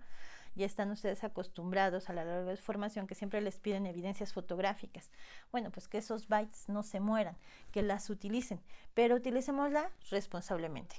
Ya 0.56 0.66
están 0.66 0.92
ustedes 0.92 1.24
acostumbrados 1.24 2.10
a 2.10 2.14
la 2.14 2.24
larga 2.24 2.56
formación 2.58 3.08
que 3.08 3.16
siempre 3.16 3.42
les 3.42 3.60
piden 3.60 3.86
evidencias 3.86 4.34
fotográficas. 4.34 5.12
Bueno, 5.52 5.72
pues 5.72 5.88
que 5.88 5.98
esos 5.98 6.28
bytes 6.28 6.70
no 6.70 6.84
se 6.84 7.00
mueran, 7.00 7.36
que 7.72 7.82
las 7.82 8.10
utilicen, 8.10 8.62
pero 8.94 9.16
utilicémosla 9.16 9.92
responsablemente. 10.12 10.96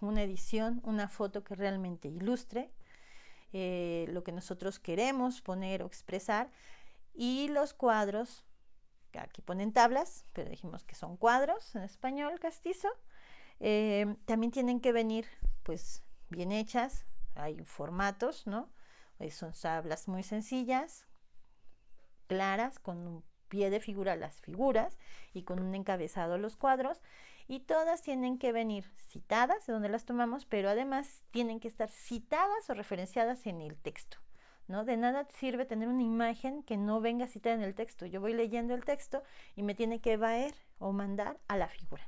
Una 0.00 0.22
edición, 0.22 0.80
una 0.84 1.08
foto 1.08 1.42
que 1.42 1.56
realmente 1.56 2.08
ilustre 2.08 2.70
eh, 3.52 4.06
lo 4.10 4.22
que 4.22 4.32
nosotros 4.32 4.78
queremos 4.78 5.40
poner 5.40 5.82
o 5.82 5.86
expresar 5.86 6.50
y 7.14 7.48
los 7.48 7.72
cuadros, 7.72 8.44
aquí 9.18 9.40
ponen 9.40 9.72
tablas, 9.72 10.24
pero 10.34 10.50
dijimos 10.50 10.84
que 10.84 10.94
son 10.94 11.16
cuadros 11.16 11.74
en 11.74 11.82
español 11.82 12.38
castizo, 12.38 12.88
eh, 13.60 14.14
también 14.26 14.52
tienen 14.52 14.80
que 14.80 14.92
venir 14.92 15.26
pues 15.62 16.02
bien 16.28 16.52
hechas, 16.52 17.06
hay 17.38 17.64
formatos, 17.64 18.46
¿no? 18.46 18.68
Eh, 19.18 19.30
son 19.30 19.52
tablas 19.52 20.08
muy 20.08 20.22
sencillas, 20.22 21.06
claras, 22.26 22.78
con 22.78 22.98
un 23.06 23.24
pie 23.48 23.70
de 23.70 23.80
figura 23.80 24.16
las 24.16 24.40
figuras 24.40 24.98
y 25.32 25.42
con 25.42 25.60
un 25.60 25.74
encabezado 25.74 26.38
los 26.38 26.56
cuadros 26.56 27.00
y 27.48 27.60
todas 27.60 28.02
tienen 28.02 28.38
que 28.38 28.52
venir 28.52 28.84
citadas 29.08 29.66
de 29.66 29.72
donde 29.72 29.88
las 29.88 30.04
tomamos, 30.04 30.44
pero 30.44 30.68
además 30.68 31.24
tienen 31.30 31.60
que 31.60 31.68
estar 31.68 31.88
citadas 31.88 32.68
o 32.68 32.74
referenciadas 32.74 33.46
en 33.46 33.62
el 33.62 33.76
texto. 33.76 34.18
¿No? 34.66 34.84
De 34.84 34.98
nada 34.98 35.26
sirve 35.30 35.64
tener 35.64 35.88
una 35.88 36.02
imagen 36.02 36.62
que 36.62 36.76
no 36.76 37.00
venga 37.00 37.26
citada 37.26 37.54
en 37.54 37.62
el 37.62 37.74
texto. 37.74 38.04
Yo 38.04 38.20
voy 38.20 38.34
leyendo 38.34 38.74
el 38.74 38.84
texto 38.84 39.22
y 39.56 39.62
me 39.62 39.74
tiene 39.74 40.02
que 40.02 40.18
vaer 40.18 40.54
o 40.78 40.92
mandar 40.92 41.40
a 41.48 41.56
la 41.56 41.68
figura. 41.68 42.06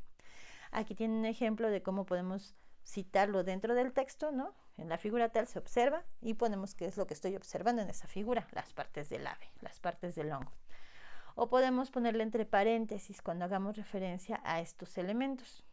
Aquí 0.70 0.94
tiene 0.94 1.18
un 1.18 1.24
ejemplo 1.24 1.70
de 1.70 1.82
cómo 1.82 2.04
podemos 2.04 2.54
citarlo 2.90 3.44
dentro 3.44 3.74
del 3.74 3.92
texto, 3.92 4.32
¿no? 4.32 4.54
En 4.76 4.88
la 4.88 4.98
figura 4.98 5.30
tal 5.30 5.46
se 5.46 5.58
observa 5.58 6.04
y 6.20 6.34
ponemos 6.34 6.74
qué 6.74 6.86
es 6.86 6.96
lo 6.96 7.06
que 7.06 7.14
estoy 7.14 7.36
observando 7.36 7.82
en 7.82 7.90
esa 7.90 8.08
figura, 8.08 8.48
las 8.52 8.72
partes 8.72 9.08
del 9.08 9.26
ave, 9.26 9.52
las 9.60 9.78
partes 9.78 10.14
del 10.14 10.32
hongo. 10.32 10.52
O 11.36 11.48
podemos 11.48 11.90
ponerle 11.90 12.22
entre 12.24 12.44
paréntesis 12.46 13.22
cuando 13.22 13.44
hagamos 13.44 13.76
referencia 13.76 14.40
a 14.44 14.60
estos 14.60 14.98
elementos. 14.98 15.64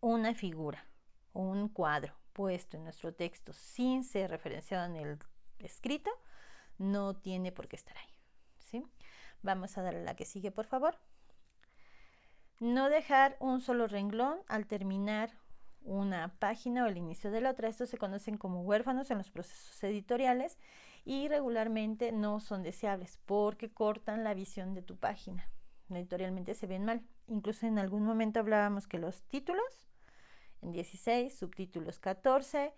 Una 0.00 0.34
figura, 0.34 0.86
un 1.32 1.68
cuadro 1.68 2.14
puesto 2.32 2.76
en 2.76 2.84
nuestro 2.84 3.12
texto 3.12 3.52
sin 3.52 4.04
ser 4.04 4.30
referenciado 4.30 4.84
en 4.86 4.96
el 4.96 5.18
escrito, 5.58 6.10
no 6.78 7.16
tiene 7.16 7.50
por 7.50 7.66
qué 7.66 7.76
estar 7.76 7.96
ahí. 7.96 8.14
¿sí? 8.58 8.86
Vamos 9.42 9.76
a 9.76 9.82
darle 9.82 10.04
la 10.04 10.14
que 10.14 10.26
sigue, 10.26 10.52
por 10.52 10.66
favor. 10.66 10.98
No 12.60 12.88
dejar 12.88 13.36
un 13.40 13.60
solo 13.60 13.86
renglón 13.86 14.38
al 14.48 14.66
terminar 14.66 15.30
una 15.86 16.34
página 16.38 16.84
o 16.84 16.88
el 16.88 16.98
inicio 16.98 17.30
de 17.30 17.40
la 17.40 17.50
otra. 17.50 17.68
Estos 17.68 17.88
se 17.88 17.98
conocen 17.98 18.36
como 18.36 18.62
huérfanos 18.62 19.10
en 19.10 19.18
los 19.18 19.30
procesos 19.30 19.82
editoriales 19.84 20.58
y 21.04 21.28
regularmente 21.28 22.12
no 22.12 22.40
son 22.40 22.62
deseables 22.62 23.18
porque 23.24 23.70
cortan 23.70 24.24
la 24.24 24.34
visión 24.34 24.74
de 24.74 24.82
tu 24.82 24.96
página. 24.96 25.48
Editorialmente 25.88 26.54
se 26.54 26.66
ven 26.66 26.84
mal. 26.84 27.02
Incluso 27.28 27.66
en 27.66 27.78
algún 27.78 28.04
momento 28.04 28.40
hablábamos 28.40 28.86
que 28.86 28.98
los 28.98 29.22
títulos 29.24 29.88
en 30.62 30.72
16, 30.72 31.36
subtítulos 31.36 32.00
14 32.00 32.74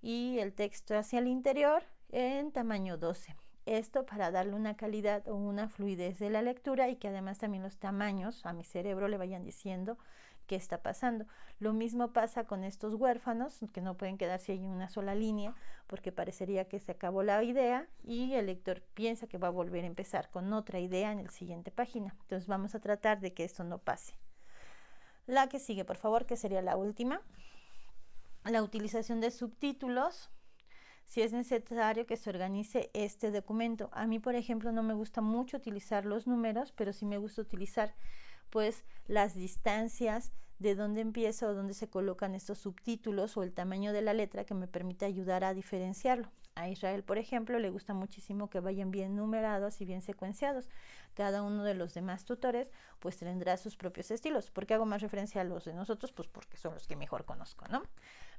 y 0.00 0.38
el 0.38 0.54
texto 0.54 0.96
hacia 0.96 1.18
el 1.18 1.26
interior 1.26 1.82
en 2.10 2.52
tamaño 2.52 2.96
12. 2.96 3.36
Esto 3.66 4.06
para 4.06 4.30
darle 4.30 4.54
una 4.54 4.76
calidad 4.76 5.26
o 5.28 5.34
una 5.34 5.68
fluidez 5.68 6.18
de 6.18 6.30
la 6.30 6.40
lectura 6.40 6.88
y 6.88 6.96
que 6.96 7.08
además 7.08 7.38
también 7.38 7.62
los 7.62 7.78
tamaños 7.78 8.46
a 8.46 8.52
mi 8.52 8.64
cerebro 8.64 9.08
le 9.08 9.18
vayan 9.18 9.44
diciendo 9.44 9.98
qué 10.46 10.56
está 10.56 10.82
pasando. 10.82 11.26
Lo 11.58 11.72
mismo 11.72 12.12
pasa 12.12 12.44
con 12.44 12.64
estos 12.64 12.94
huérfanos, 12.94 13.60
que 13.72 13.80
no 13.80 13.96
pueden 13.96 14.18
quedarse 14.18 14.52
ahí 14.52 14.64
en 14.64 14.70
una 14.70 14.88
sola 14.88 15.14
línea, 15.14 15.54
porque 15.86 16.12
parecería 16.12 16.68
que 16.68 16.80
se 16.80 16.92
acabó 16.92 17.22
la 17.22 17.42
idea 17.42 17.86
y 18.02 18.34
el 18.34 18.46
lector 18.46 18.82
piensa 18.94 19.26
que 19.26 19.38
va 19.38 19.48
a 19.48 19.50
volver 19.50 19.84
a 19.84 19.88
empezar 19.88 20.30
con 20.30 20.52
otra 20.52 20.80
idea 20.80 21.12
en 21.12 21.24
la 21.24 21.30
siguiente 21.30 21.70
página. 21.70 22.14
Entonces 22.22 22.48
vamos 22.48 22.74
a 22.74 22.80
tratar 22.80 23.20
de 23.20 23.34
que 23.34 23.44
esto 23.44 23.64
no 23.64 23.78
pase. 23.78 24.14
La 25.26 25.48
que 25.48 25.58
sigue, 25.58 25.84
por 25.84 25.96
favor, 25.96 26.26
que 26.26 26.36
sería 26.36 26.62
la 26.62 26.76
última. 26.76 27.20
La 28.44 28.62
utilización 28.62 29.20
de 29.20 29.30
subtítulos 29.30 30.30
si 31.06 31.22
es 31.22 31.32
necesario 31.32 32.06
que 32.06 32.16
se 32.16 32.30
organice 32.30 32.90
este 32.92 33.30
documento. 33.30 33.88
A 33.92 34.06
mí, 34.06 34.18
por 34.18 34.34
ejemplo, 34.34 34.72
no 34.72 34.82
me 34.82 34.94
gusta 34.94 35.20
mucho 35.20 35.56
utilizar 35.56 36.04
los 36.04 36.26
números, 36.26 36.72
pero 36.72 36.92
sí 36.92 37.06
me 37.06 37.18
gusta 37.18 37.42
utilizar 37.42 37.94
pues 38.50 38.84
las 39.06 39.34
distancias 39.34 40.32
de 40.58 40.74
dónde 40.74 41.02
empieza 41.02 41.46
o 41.46 41.54
dónde 41.54 41.74
se 41.74 41.88
colocan 41.88 42.34
estos 42.34 42.58
subtítulos 42.58 43.36
o 43.36 43.42
el 43.42 43.52
tamaño 43.52 43.92
de 43.92 44.02
la 44.02 44.14
letra 44.14 44.44
que 44.44 44.54
me 44.54 44.68
permite 44.68 45.04
ayudar 45.04 45.44
a 45.44 45.54
diferenciarlo. 45.54 46.30
A 46.54 46.70
Israel, 46.70 47.04
por 47.04 47.18
ejemplo, 47.18 47.58
le 47.58 47.68
gusta 47.68 47.92
muchísimo 47.92 48.48
que 48.48 48.60
vayan 48.60 48.90
bien 48.90 49.14
numerados 49.14 49.82
y 49.82 49.84
bien 49.84 50.00
secuenciados. 50.00 50.70
Cada 51.12 51.42
uno 51.42 51.64
de 51.64 51.74
los 51.74 51.92
demás 51.92 52.24
tutores 52.24 52.70
pues 52.98 53.18
tendrá 53.18 53.58
sus 53.58 53.76
propios 53.76 54.10
estilos. 54.10 54.50
¿Por 54.50 54.66
qué 54.66 54.72
hago 54.72 54.86
más 54.86 55.02
referencia 55.02 55.42
a 55.42 55.44
los 55.44 55.66
de 55.66 55.74
nosotros? 55.74 56.12
Pues 56.12 56.28
porque 56.28 56.56
son 56.56 56.72
los 56.72 56.86
que 56.86 56.96
mejor 56.96 57.26
conozco, 57.26 57.66
¿no? 57.68 57.82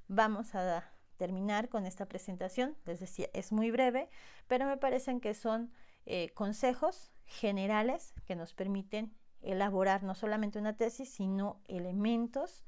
Vamos 0.08 0.56
a 0.56 0.84
terminar 1.18 1.70
con 1.70 1.86
esta 1.86 2.08
presentación. 2.08 2.76
Les 2.86 3.00
decía, 3.00 3.30
es 3.34 3.52
muy 3.52 3.70
breve, 3.70 4.10
pero 4.48 4.66
me 4.66 4.78
parecen 4.78 5.20
que 5.20 5.36
son 5.36 5.72
eh, 6.08 6.30
consejos 6.34 7.12
generales 7.26 8.16
que 8.26 8.36
nos 8.36 8.54
permiten 8.54 9.14
elaborar 9.42 10.04
no 10.04 10.16
solamente 10.16 10.60
una 10.60 10.76
tesis, 10.76 11.10
sino 11.10 11.62
elementos 11.68 12.66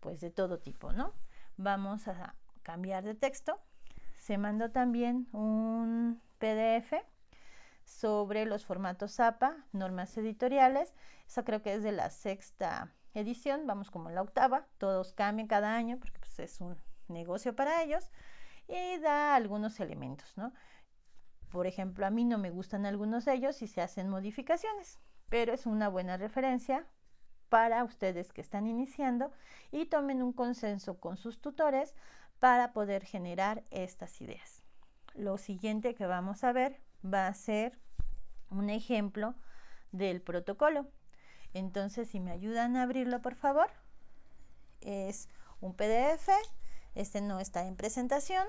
pues 0.00 0.20
de 0.20 0.30
todo 0.30 0.58
tipo, 0.58 0.92
¿no? 0.92 1.12
Vamos 1.56 2.08
a 2.08 2.34
cambiar 2.62 3.04
de 3.04 3.14
texto. 3.14 3.58
Se 4.18 4.38
mandó 4.38 4.70
también 4.70 5.28
un 5.32 6.20
PDF 6.38 6.94
sobre 7.84 8.44
los 8.44 8.64
formatos 8.64 9.20
APA, 9.20 9.56
normas 9.72 10.16
editoriales. 10.16 10.94
Eso 11.26 11.44
creo 11.44 11.62
que 11.62 11.74
es 11.74 11.82
de 11.82 11.92
la 11.92 12.10
sexta 12.10 12.92
edición, 13.14 13.66
vamos 13.66 13.90
como 13.90 14.08
en 14.08 14.16
la 14.16 14.22
octava, 14.22 14.66
todos 14.78 15.12
cambian 15.12 15.46
cada 15.46 15.74
año 15.74 15.98
porque 15.98 16.18
pues, 16.18 16.38
es 16.38 16.60
un 16.60 16.76
negocio 17.08 17.54
para 17.54 17.82
ellos 17.82 18.10
y 18.68 18.98
da 18.98 19.34
algunos 19.34 19.78
elementos, 19.80 20.36
¿no? 20.36 20.52
Por 21.50 21.66
ejemplo, 21.66 22.04
a 22.04 22.10
mí 22.10 22.24
no 22.24 22.38
me 22.38 22.50
gustan 22.50 22.86
algunos 22.86 23.24
de 23.24 23.34
ellos 23.34 23.62
y 23.62 23.68
se 23.68 23.80
hacen 23.80 24.08
modificaciones, 24.08 24.98
pero 25.28 25.52
es 25.52 25.66
una 25.66 25.88
buena 25.88 26.16
referencia 26.16 26.86
para 27.48 27.84
ustedes 27.84 28.32
que 28.32 28.40
están 28.40 28.66
iniciando 28.66 29.32
y 29.70 29.86
tomen 29.86 30.22
un 30.22 30.32
consenso 30.32 30.98
con 30.98 31.16
sus 31.16 31.40
tutores 31.40 31.94
para 32.40 32.72
poder 32.72 33.04
generar 33.04 33.62
estas 33.70 34.20
ideas. 34.20 34.62
Lo 35.14 35.38
siguiente 35.38 35.94
que 35.94 36.06
vamos 36.06 36.42
a 36.44 36.52
ver 36.52 36.80
va 37.04 37.26
a 37.26 37.34
ser 37.34 37.78
un 38.50 38.70
ejemplo 38.70 39.34
del 39.92 40.20
protocolo. 40.20 40.86
Entonces, 41.52 42.08
si 42.08 42.18
me 42.18 42.32
ayudan 42.32 42.76
a 42.76 42.82
abrirlo, 42.82 43.22
por 43.22 43.36
favor, 43.36 43.70
es 44.80 45.28
un 45.60 45.74
PDF. 45.74 46.28
Este 46.94 47.20
no 47.20 47.40
está 47.40 47.66
en 47.66 47.76
presentación, 47.76 48.46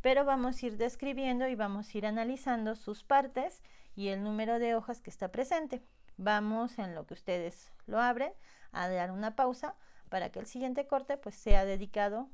pero 0.00 0.24
vamos 0.24 0.62
a 0.62 0.66
ir 0.66 0.76
describiendo 0.76 1.48
y 1.48 1.54
vamos 1.54 1.88
a 1.88 1.98
ir 1.98 2.06
analizando 2.06 2.74
sus 2.74 3.04
partes 3.04 3.62
y 3.94 4.08
el 4.08 4.22
número 4.22 4.58
de 4.58 4.74
hojas 4.74 5.00
que 5.00 5.10
está 5.10 5.28
presente. 5.28 5.82
Vamos 6.18 6.78
en 6.78 6.94
lo 6.94 7.06
que 7.06 7.14
ustedes 7.14 7.72
lo 7.86 8.00
abren 8.00 8.32
a 8.72 8.88
dar 8.88 9.10
una 9.10 9.36
pausa 9.36 9.74
para 10.08 10.30
que 10.30 10.38
el 10.38 10.46
siguiente 10.46 10.86
corte 10.86 11.18
pues 11.18 11.34
sea 11.34 11.64
dedicado 11.64 12.30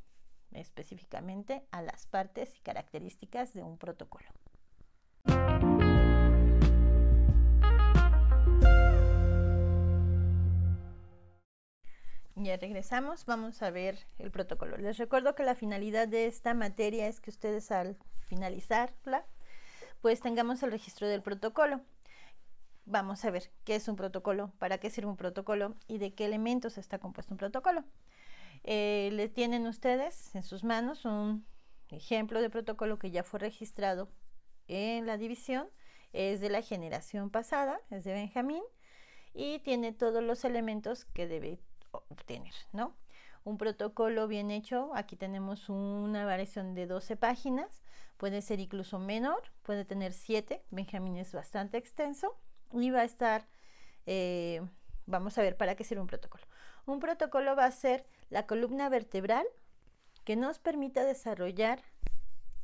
específicamente 0.53 1.67
a 1.73 1.83
las 1.83 2.07
partes 2.07 2.57
y 2.57 2.61
características 2.61 3.55
de 3.55 3.63
un 3.63 3.79
protocolo. 3.79 4.27
Ya 12.37 12.57
regresamos, 12.57 13.25
vamos 13.27 13.63
a 13.63 13.71
ver 13.71 13.99
el 14.19 14.31
protocolo. 14.31 14.77
Les 14.77 14.97
recuerdo 14.99 15.35
que 15.35 15.45
la 15.45 15.55
finalidad 15.55 16.09
de 16.09 16.27
esta 16.27 16.55
materia 16.55 17.07
es 17.07 17.21
que 17.21 17.31
ustedes 17.31 17.71
al 17.71 17.97
finalizarla, 18.27 19.25
pues 20.01 20.21
tengamos 20.21 20.63
el 20.63 20.73
registro 20.73 21.09
del 21.09 21.23
protocolo. 21.23 21.81
Vamos 22.85 23.25
a 23.25 23.31
ver 23.31 23.51
qué 23.65 23.77
es 23.77 23.87
un 23.87 23.95
protocolo, 23.95 24.53
para 24.59 24.79
qué 24.79 24.91
sirve 24.91 25.09
un 25.09 25.17
protocolo 25.17 25.77
y 25.87 25.99
de 25.99 26.15
qué 26.15 26.25
elementos 26.25 26.79
está 26.79 26.99
compuesto 26.99 27.33
un 27.33 27.39
protocolo. 27.39 27.85
Eh, 28.65 29.11
le 29.13 29.29
tienen 29.29 29.67
ustedes 29.67 30.35
en 30.35 30.43
sus 30.43 30.65
manos 30.65 31.05
un 31.05 31.47
ejemplo 31.91 32.41
de 32.41 32.51
protocolo 32.51 32.99
que 32.99 33.11
ya 33.11 33.23
fue 33.23 33.39
registrado 33.39 34.09
en 34.67 35.07
la 35.07 35.17
división. 35.17 35.69
Es 36.13 36.41
de 36.41 36.51
la 36.51 36.61
generación 36.61 37.31
pasada, 37.31 37.81
es 37.91 38.05
de 38.05 38.13
Benjamín 38.13 38.63
y 39.33 39.61
tiene 39.61 39.93
todos 39.93 40.23
los 40.23 40.45
elementos 40.45 41.05
que 41.07 41.27
debe 41.27 41.61
obtener, 41.93 42.53
¿no? 42.73 42.97
Un 43.45 43.59
protocolo 43.59 44.29
bien 44.29 44.51
hecho, 44.51 44.91
aquí 44.95 45.17
tenemos 45.17 45.69
una 45.69 46.25
variación 46.27 46.75
de 46.75 46.87
12 46.87 47.17
páginas, 47.17 47.83
puede 48.17 48.43
ser 48.43 48.61
incluso 48.61 48.99
menor, 48.99 49.43
puede 49.63 49.85
tener 49.85 50.13
7, 50.13 50.63
Benjamín 50.71 51.17
es 51.17 51.33
bastante 51.33 51.79
extenso 51.79 52.37
y 52.73 52.91
va 52.91 53.01
a 53.01 53.05
estar, 53.05 53.47
eh, 54.07 54.63
vamos 55.07 55.39
a 55.39 55.43
ver 55.43 55.57
para 55.57 55.75
qué 55.75 55.85
sirve 55.85 56.01
un 56.01 56.07
protocolo. 56.07 56.45
Un 56.87 57.01
protocolo 57.01 57.55
va 57.55 57.67
a 57.67 57.71
ser 57.73 58.05
la 58.31 58.47
columna 58.47 58.89
vertebral 58.89 59.47
que 60.25 60.37
nos 60.37 60.59
permita 60.59 61.05
desarrollar 61.05 61.81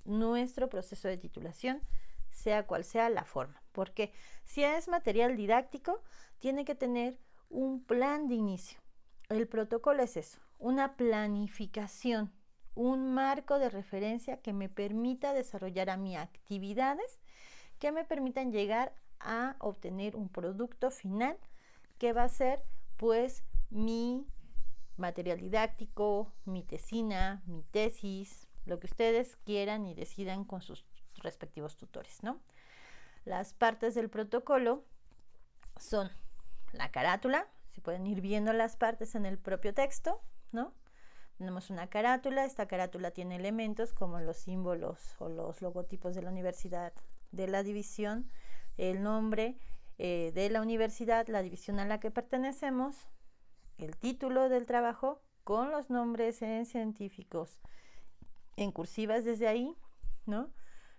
nuestro 0.04 0.68
proceso 0.68 1.08
de 1.08 1.18
titulación, 1.18 1.82
sea 2.30 2.66
cual 2.66 2.84
sea 2.84 3.10
la 3.10 3.24
forma. 3.24 3.62
Porque 3.72 4.12
si 4.44 4.64
es 4.64 4.88
material 4.88 5.36
didáctico, 5.36 6.02
tiene 6.38 6.64
que 6.64 6.74
tener 6.74 7.18
un 7.50 7.82
plan 7.82 8.28
de 8.28 8.34
inicio. 8.34 8.78
El 9.28 9.46
protocolo 9.46 10.02
es 10.02 10.16
eso, 10.16 10.38
una 10.58 10.96
planificación, 10.96 12.32
un 12.74 13.12
marco 13.12 13.58
de 13.58 13.68
referencia 13.68 14.40
que 14.40 14.52
me 14.52 14.68
permita 14.68 15.32
desarrollar 15.32 15.90
a 15.90 15.96
mí 15.96 16.16
actividades 16.16 17.18
que 17.78 17.92
me 17.92 18.04
permitan 18.04 18.52
llegar 18.52 18.92
a 19.20 19.56
obtener 19.58 20.16
un 20.16 20.28
producto 20.28 20.90
final 20.90 21.36
que 21.98 22.12
va 22.12 22.24
a 22.24 22.28
ser 22.28 22.62
pues 22.96 23.44
mi 23.70 24.26
material 24.96 25.38
didáctico, 25.38 26.32
mi 26.44 26.62
tesina, 26.62 27.42
mi 27.46 27.62
tesis, 27.62 28.48
lo 28.66 28.80
que 28.80 28.86
ustedes 28.86 29.36
quieran 29.44 29.86
y 29.86 29.94
decidan 29.94 30.44
con 30.44 30.62
sus 30.62 30.84
respectivos 31.16 31.76
tutores, 31.76 32.22
¿no? 32.22 32.40
Las 33.24 33.52
partes 33.52 33.94
del 33.94 34.08
protocolo 34.08 34.84
son 35.76 36.10
la 36.72 36.90
carátula, 36.90 37.48
pueden 37.80 38.06
ir 38.06 38.20
viendo 38.20 38.52
las 38.52 38.76
partes 38.76 39.14
en 39.14 39.26
el 39.26 39.38
propio 39.38 39.74
texto, 39.74 40.20
¿no? 40.52 40.74
Tenemos 41.38 41.70
una 41.70 41.88
carátula, 41.88 42.44
esta 42.44 42.66
carátula 42.66 43.12
tiene 43.12 43.36
elementos 43.36 43.92
como 43.92 44.18
los 44.20 44.36
símbolos 44.36 45.14
o 45.18 45.28
los 45.28 45.62
logotipos 45.62 46.14
de 46.14 46.22
la 46.22 46.30
universidad, 46.30 46.92
de 47.30 47.46
la 47.46 47.62
división, 47.62 48.28
el 48.78 49.02
nombre 49.02 49.58
eh, 49.98 50.32
de 50.34 50.48
la 50.48 50.62
universidad, 50.62 51.28
la 51.28 51.42
división 51.42 51.78
a 51.78 51.84
la 51.84 52.00
que 52.00 52.10
pertenecemos, 52.10 53.08
el 53.76 53.96
título 53.96 54.48
del 54.48 54.66
trabajo 54.66 55.20
con 55.44 55.70
los 55.70 55.90
nombres 55.90 56.40
en 56.42 56.66
científicos 56.66 57.60
en 58.56 58.72
cursivas 58.72 59.24
desde 59.24 59.46
ahí, 59.48 59.76
¿no? 60.26 60.50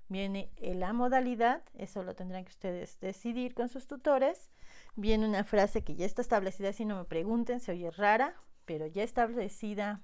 Viene 0.08 0.52
la 0.60 0.92
modalidad, 0.94 1.62
eso 1.76 2.04
lo 2.04 2.16
tendrán 2.16 2.46
que 2.46 2.52
ustedes 2.52 3.00
decidir 3.00 3.54
con 3.54 3.70
sus 3.70 3.86
tutores, 3.86 4.50
viene 4.96 5.28
una 5.28 5.44
frase 5.44 5.84
que 5.84 5.96
ya 5.96 6.06
está 6.06 6.22
establecida, 6.22 6.74
si 6.74 6.86
no 6.86 6.98
me 6.98 7.06
pregunten, 7.06 7.60
se 7.60 7.74
oye 7.74 7.92
rara, 7.92 8.34
pero 8.66 8.88
ya 8.88 9.04
establecida 9.04 10.02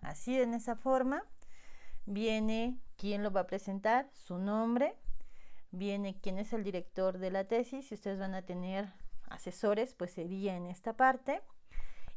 así 0.00 0.40
en 0.40 0.54
esa 0.54 0.76
forma. 0.76 1.24
Viene 2.06 2.78
quién 2.96 3.22
lo 3.22 3.30
va 3.30 3.40
a 3.40 3.46
presentar, 3.46 4.10
su 4.12 4.38
nombre, 4.38 4.96
viene 5.74 6.18
quién 6.20 6.38
es 6.38 6.52
el 6.52 6.64
director 6.64 7.18
de 7.18 7.30
la 7.30 7.44
tesis, 7.44 7.88
si 7.88 7.94
ustedes 7.94 8.18
van 8.18 8.34
a 8.34 8.42
tener 8.42 8.92
asesores, 9.28 9.94
pues 9.94 10.12
sería 10.12 10.56
en 10.56 10.66
esta 10.66 10.94
parte. 10.94 11.42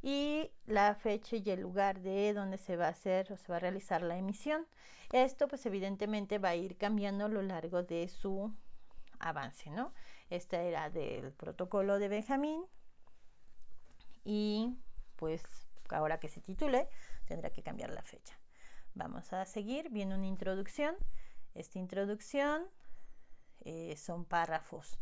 Y 0.01 0.51
la 0.67 0.93
fecha 0.95 1.35
y 1.37 1.49
el 1.49 1.61
lugar 1.61 1.99
de 2.01 2.33
donde 2.33 2.57
se 2.57 2.77
va 2.77 2.85
a 2.85 2.89
hacer 2.89 3.31
o 3.31 3.37
se 3.37 3.51
va 3.51 3.57
a 3.57 3.59
realizar 3.59 4.01
la 4.03 4.17
emisión. 4.17 4.67
Esto 5.11 5.47
pues 5.47 5.65
evidentemente 5.65 6.37
va 6.37 6.49
a 6.49 6.55
ir 6.55 6.77
cambiando 6.77 7.25
a 7.25 7.29
lo 7.29 7.41
largo 7.41 7.83
de 7.83 8.07
su 8.07 8.53
avance, 9.19 9.71
¿no? 9.71 9.93
Esta 10.29 10.61
era 10.61 10.89
del 10.89 11.31
protocolo 11.31 11.97
de 11.97 12.09
Benjamín 12.09 12.63
y 14.23 14.77
pues 15.15 15.41
ahora 15.89 16.19
que 16.19 16.27
se 16.27 16.41
titule 16.41 16.87
tendrá 17.25 17.49
que 17.49 17.63
cambiar 17.63 17.91
la 17.91 18.03
fecha. 18.03 18.37
Vamos 18.93 19.31
a 19.33 19.45
seguir, 19.45 19.89
viene 19.89 20.15
una 20.15 20.27
introducción. 20.27 20.95
Esta 21.55 21.79
introducción 21.79 22.67
eh, 23.69 23.97
son 23.97 24.23
párrafos 24.23 24.97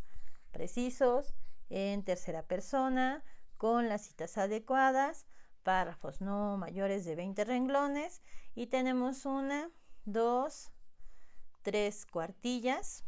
precisos 0.52 1.36
en 1.70 2.04
tercera 2.04 2.42
persona 2.42 3.24
con 3.58 3.90
las 3.90 4.02
citas 4.02 4.40
adecuadas, 4.40 5.28
párrafos 5.62 6.20
no 6.20 6.58
mayores 6.58 7.06
de 7.06 7.16
20 7.16 7.46
renglones 7.46 8.24
y 8.56 8.66
tenemos 8.66 9.28
una, 9.28 9.70
dos, 10.06 10.72
tres 11.62 12.08
cuartillas. 12.08 13.04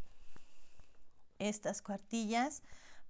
Estas 1.40 1.82
cuartillas 1.82 2.62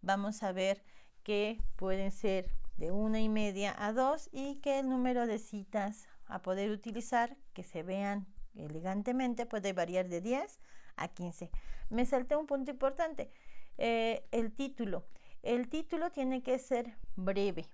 vamos 0.01 0.41
a 0.41 0.53
ver 0.53 0.85
que 1.23 1.61
pueden 1.75 2.13
ser 2.13 2.49
de 2.77 2.91
una 2.91 3.19
y 3.19 3.27
media 3.27 3.75
a 3.77 3.91
dos 3.91 4.29
y 4.31 4.61
que 4.61 4.79
el 4.79 4.87
número 4.87 5.27
de 5.27 5.39
citas 5.39 6.07
a 6.27 6.41
poder 6.41 6.71
utilizar 6.71 7.35
que 7.51 7.63
se 7.63 7.83
vean 7.83 8.25
elegantemente 8.55 9.45
puede 9.45 9.73
variar 9.73 10.07
de 10.07 10.21
10 10.21 10.61
a 10.97 11.07
15. 11.07 11.49
Me 11.89 12.05
salté 12.05 12.35
un 12.35 12.47
punto 12.47 12.71
importante, 12.71 13.31
eh, 13.77 14.27
el 14.31 14.51
título. 14.51 15.05
El 15.43 15.69
título 15.69 16.11
tiene 16.11 16.43
que 16.43 16.59
ser 16.59 16.97
breve, 17.15 17.69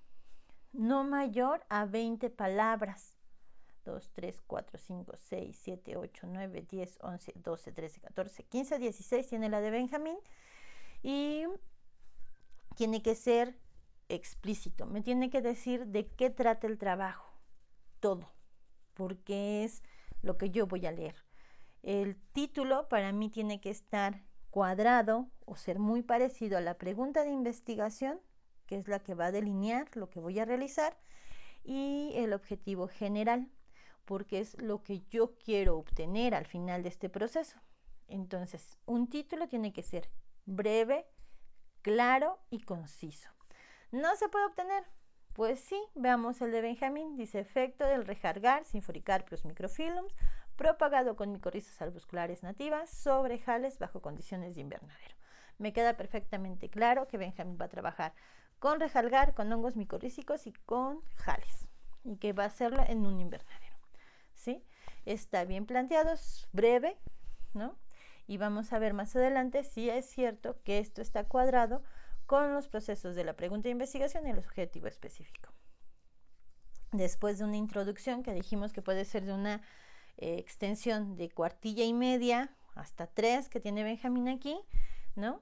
no 0.74 1.04
mayor 1.04 1.66
a 1.70 1.86
20 1.86 2.30
palabras. 2.30 3.18
2, 3.86 4.12
3, 4.14 4.42
4, 4.48 4.78
5, 4.78 5.14
6, 5.18 5.60
7, 5.62 5.98
8, 5.98 6.28
9, 6.30 6.66
10, 6.70 7.00
11, 7.02 7.34
12, 7.36 7.72
13, 7.72 8.02
14, 8.02 8.44
15, 8.44 8.80
16 8.80 9.28
tiene 9.28 9.50
la 9.50 9.60
de 9.60 9.72
Benjamín 9.72 10.18
y 11.02 11.44
tiene 12.76 13.02
que 13.02 13.16
ser 13.16 13.58
explícito, 14.10 14.86
me 14.86 15.02
tiene 15.02 15.30
que 15.30 15.42
decir 15.42 15.88
de 15.88 16.08
qué 16.08 16.30
trata 16.30 16.68
el 16.68 16.78
trabajo, 16.78 17.30
todo, 18.00 18.32
porque 18.94 19.64
es 19.64 19.84
lo 20.22 20.38
que 20.38 20.50
yo 20.50 20.68
voy 20.68 20.86
a 20.86 20.92
leer. 20.92 21.16
El 21.84 22.16
título 22.32 22.88
para 22.88 23.12
mí 23.12 23.30
tiene 23.30 23.60
que 23.60 23.70
estar 23.70 24.24
cuadrado 24.50 25.28
o 25.46 25.58
ser 25.58 25.80
muy 25.80 26.02
parecido 26.02 26.58
a 26.58 26.62
la 26.62 26.78
pregunta 26.78 27.26
de 27.26 27.32
investigación, 27.32 28.22
que 28.68 28.78
es 28.78 28.88
la 28.88 29.00
que 29.00 29.16
va 29.16 29.26
a 29.26 29.32
delinear 29.32 29.90
lo 29.98 30.10
que 30.10 30.22
voy 30.22 30.40
a 30.40 30.46
realizar, 30.46 30.98
y 31.62 32.14
el 32.16 32.32
objetivo 32.32 32.88
general, 32.88 33.50
porque 34.06 34.40
es 34.40 34.60
lo 34.62 34.82
que 34.82 35.02
yo 35.10 35.36
quiero 35.36 35.78
obtener 35.78 36.36
al 36.36 36.46
final 36.46 36.84
de 36.84 36.90
este 36.90 37.10
proceso. 37.10 37.60
Entonces, 38.08 38.78
un 38.86 39.10
título 39.10 39.50
tiene 39.50 39.74
que 39.74 39.84
ser 39.84 40.10
breve, 40.46 41.06
claro 41.82 42.40
y 42.50 42.62
conciso. 42.62 43.30
¿No 43.92 44.16
se 44.16 44.30
puede 44.30 44.46
obtener? 44.46 44.86
Pues 45.34 45.60
sí, 45.60 45.82
veamos 45.96 46.42
el 46.42 46.52
de 46.52 46.62
Benjamín. 46.62 47.18
Dice 47.18 47.40
efecto 47.40 47.86
del 47.86 48.06
rejargar 48.06 48.66
sinforicarpios 48.66 49.46
microfilms 49.46 50.14
propagado 50.56 51.16
con 51.16 51.32
micorrizas 51.32 51.82
arbusculares 51.82 52.44
nativas 52.44 52.90
sobre 52.90 53.40
jales 53.40 53.80
bajo 53.80 54.02
condiciones 54.02 54.56
de 54.56 54.62
invernadero. 54.62 55.16
Me 55.58 55.74
queda 55.74 55.98
perfectamente 55.98 56.70
claro 56.70 57.08
que 57.08 57.18
Benjamín 57.18 57.58
va 57.60 57.66
a 57.66 57.70
trabajar 57.70 58.14
con 58.60 58.80
rejalgar, 58.80 59.34
con 59.34 59.52
hongos 59.52 59.76
micorrízicos 59.76 60.48
y 60.48 60.54
con 60.54 61.02
jales 61.16 61.68
y 62.04 62.18
que 62.18 62.34
va 62.34 62.44
a 62.44 62.48
hacerlo 62.48 62.84
en 62.88 63.06
un 63.06 63.20
invernadero. 63.20 63.76
¿Sí? 64.34 64.64
Está 65.06 65.46
bien 65.46 65.66
planteado, 65.66 66.14
es 66.14 66.48
breve, 66.52 66.98
¿no? 67.54 67.78
Y 68.26 68.38
vamos 68.38 68.72
a 68.72 68.80
ver 68.80 68.94
más 68.94 69.16
adelante 69.16 69.64
si 69.64 69.90
es 69.90 70.06
cierto 70.06 70.62
que 70.64 70.80
esto 70.80 71.02
está 71.02 71.26
cuadrado 71.26 71.84
con 72.26 72.54
los 72.54 72.68
procesos 72.68 73.16
de 73.16 73.24
la 73.24 73.36
pregunta 73.36 73.68
de 73.68 73.72
investigación 73.72 74.26
y 74.26 74.32
el 74.32 74.40
objetivo 74.40 74.88
específico. 74.88 75.52
Después 76.92 77.40
de 77.40 77.46
una 77.46 77.58
introducción 77.58 78.24
que 78.24 78.34
dijimos 78.34 78.72
que 78.72 78.82
puede 78.82 79.04
ser 79.04 79.26
de 79.26 79.34
una 79.34 79.62
eh, 80.18 80.38
extensión 80.38 81.16
de 81.16 81.30
cuartilla 81.30 81.84
y 81.84 81.94
media 81.94 82.56
hasta 82.76 83.08
tres 83.08 83.50
que 83.50 83.60
tiene 83.60 83.84
Benjamín 83.84 84.28
aquí, 84.28 84.60
¿no? 85.16 85.42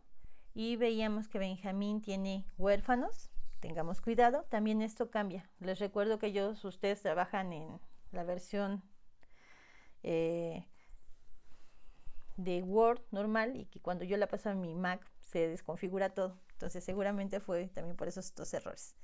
Y 0.54 0.76
veíamos 0.76 1.28
que 1.28 1.40
Benjamín 1.40 2.02
tiene 2.02 2.46
huérfanos, 2.58 3.30
tengamos 3.60 4.02
cuidado, 4.02 4.46
también 4.50 4.82
esto 4.82 5.10
cambia. 5.10 5.50
Les 5.60 5.80
recuerdo 5.80 6.20
que 6.20 6.28
ellos, 6.28 6.64
ustedes 6.66 7.02
trabajan 7.02 7.54
en 7.54 7.80
la 8.12 8.24
versión 8.24 8.84
eh, 10.04 10.66
de 12.38 12.64
Word 12.64 13.02
normal 13.12 13.56
y 13.56 13.66
que 13.66 13.80
cuando 13.80 14.04
yo 14.04 14.18
la 14.18 14.28
paso 14.28 14.50
a 14.50 14.56
mi 14.56 14.74
Mac 14.74 15.06
se 15.20 15.48
desconfigura 15.48 16.14
todo. 16.14 16.40
Entonces 16.54 16.84
seguramente 16.84 17.40
fue 17.40 17.68
también 17.70 17.96
por 17.96 18.08
esos 18.08 18.36
dos 18.36 18.54
errores. 18.54 18.96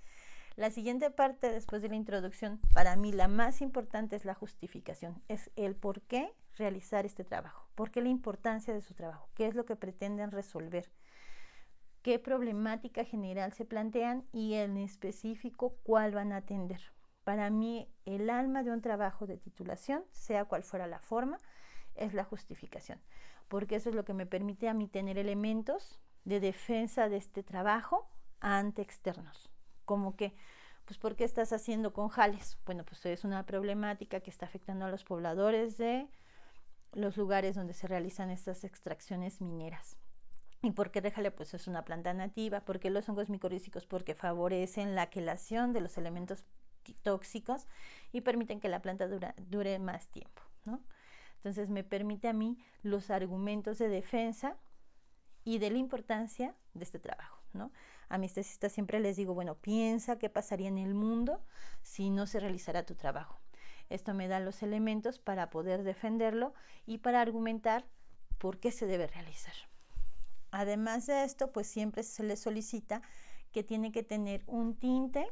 La 0.57 0.71
siguiente 0.71 1.11
parte 1.11 1.51
después 1.51 1.83
de 1.83 1.89
la 1.89 1.97
introducción, 1.97 2.59
para 2.73 2.95
mí 2.95 3.11
la 3.11 3.27
más 3.27 3.61
importante 3.61 4.15
es 4.15 4.25
la 4.25 4.33
justificación, 4.33 5.21
es 5.27 5.51
el 5.55 5.75
por 5.75 6.01
qué 6.01 6.33
realizar 6.55 7.05
este 7.05 7.23
trabajo, 7.23 7.69
por 7.75 7.91
qué 7.91 8.01
la 8.01 8.09
importancia 8.09 8.73
de 8.73 8.81
su 8.81 8.95
trabajo, 8.95 9.29
qué 9.35 9.45
es 9.45 9.53
lo 9.53 9.65
que 9.65 9.75
pretenden 9.75 10.31
resolver, 10.31 10.89
qué 12.01 12.17
problemática 12.17 13.05
general 13.05 13.53
se 13.53 13.65
plantean 13.65 14.25
y 14.31 14.55
en 14.55 14.77
específico 14.77 15.75
cuál 15.83 16.15
van 16.15 16.31
a 16.31 16.37
atender. 16.37 16.81
Para 17.23 17.51
mí 17.51 17.87
el 18.05 18.27
alma 18.27 18.63
de 18.63 18.71
un 18.71 18.81
trabajo 18.81 19.27
de 19.27 19.37
titulación, 19.37 20.03
sea 20.09 20.45
cual 20.45 20.63
fuera 20.63 20.87
la 20.87 20.97
forma, 20.97 21.37
es 21.93 22.15
la 22.15 22.23
justificación, 22.23 22.99
porque 23.47 23.75
eso 23.75 23.89
es 23.89 23.95
lo 23.95 24.05
que 24.05 24.15
me 24.15 24.25
permite 24.25 24.67
a 24.69 24.73
mí 24.73 24.87
tener 24.87 25.19
elementos 25.19 25.99
de 26.25 26.39
defensa 26.39 27.09
de 27.09 27.17
este 27.17 27.43
trabajo 27.43 28.09
ante 28.39 28.81
externos, 28.81 29.51
como 29.87 30.15
que, 30.15 30.35
pues, 30.85 30.99
¿por 30.99 31.15
qué 31.15 31.23
estás 31.23 31.51
haciendo 31.53 31.93
con 31.93 32.09
jales? 32.09 32.59
Bueno, 32.65 32.83
pues 32.83 33.03
es 33.07 33.23
una 33.23 33.47
problemática 33.47 34.19
que 34.19 34.29
está 34.29 34.45
afectando 34.45 34.85
a 34.85 34.91
los 34.91 35.03
pobladores 35.03 35.77
de 35.77 36.07
los 36.93 37.17
lugares 37.17 37.55
donde 37.55 37.73
se 37.73 37.87
realizan 37.87 38.29
estas 38.29 38.63
extracciones 38.63 39.41
mineras. 39.41 39.97
¿Y 40.61 40.71
por 40.71 40.91
qué 40.91 41.01
déjale? 41.01 41.31
Pues 41.31 41.53
es 41.53 41.67
una 41.67 41.85
planta 41.85 42.13
nativa. 42.13 42.61
¿Por 42.61 42.79
qué 42.79 42.89
los 42.89 43.07
hongos 43.07 43.29
micorrízicos? 43.29 43.85
Porque 43.85 44.13
favorecen 44.13 44.93
la 44.93 45.09
quelación 45.09 45.73
de 45.73 45.81
los 45.81 45.97
elementos 45.97 46.43
tóxicos 47.01 47.67
y 48.11 48.21
permiten 48.21 48.59
que 48.59 48.69
la 48.69 48.81
planta 48.81 49.07
dure 49.07 49.79
más 49.79 50.07
tiempo, 50.07 50.41
¿no? 50.65 50.81
Entonces 51.37 51.69
me 51.69 51.83
permite 51.83 52.27
a 52.27 52.33
mí 52.33 52.57
los 52.83 53.09
argumentos 53.09 53.77
de 53.77 53.87
defensa 53.87 54.57
y 55.45 55.59
de 55.59 55.69
la 55.69 55.77
importancia 55.77 56.55
de 56.73 56.83
este 56.83 56.99
trabajo, 56.99 57.41
¿no? 57.53 57.71
A 58.09 58.17
mis 58.17 58.33
tesistas 58.33 58.71
siempre 58.71 58.99
les 58.99 59.17
digo, 59.17 59.33
bueno, 59.33 59.55
piensa 59.55 60.17
qué 60.17 60.29
pasaría 60.29 60.67
en 60.67 60.77
el 60.77 60.93
mundo 60.93 61.41
si 61.81 62.09
no 62.09 62.25
se 62.25 62.39
realizara 62.39 62.85
tu 62.85 62.95
trabajo. 62.95 63.39
Esto 63.89 64.13
me 64.13 64.27
da 64.27 64.39
los 64.39 64.63
elementos 64.63 65.19
para 65.19 65.49
poder 65.49 65.83
defenderlo 65.83 66.53
y 66.85 66.99
para 66.99 67.21
argumentar 67.21 67.85
por 68.37 68.59
qué 68.59 68.71
se 68.71 68.85
debe 68.85 69.07
realizar. 69.07 69.53
Además 70.51 71.05
de 71.07 71.23
esto, 71.23 71.51
pues 71.51 71.67
siempre 71.67 72.03
se 72.03 72.23
le 72.23 72.37
solicita 72.37 73.01
que 73.51 73.63
tiene 73.63 73.91
que 73.91 74.03
tener 74.03 74.43
un 74.47 74.75
tinte 74.75 75.27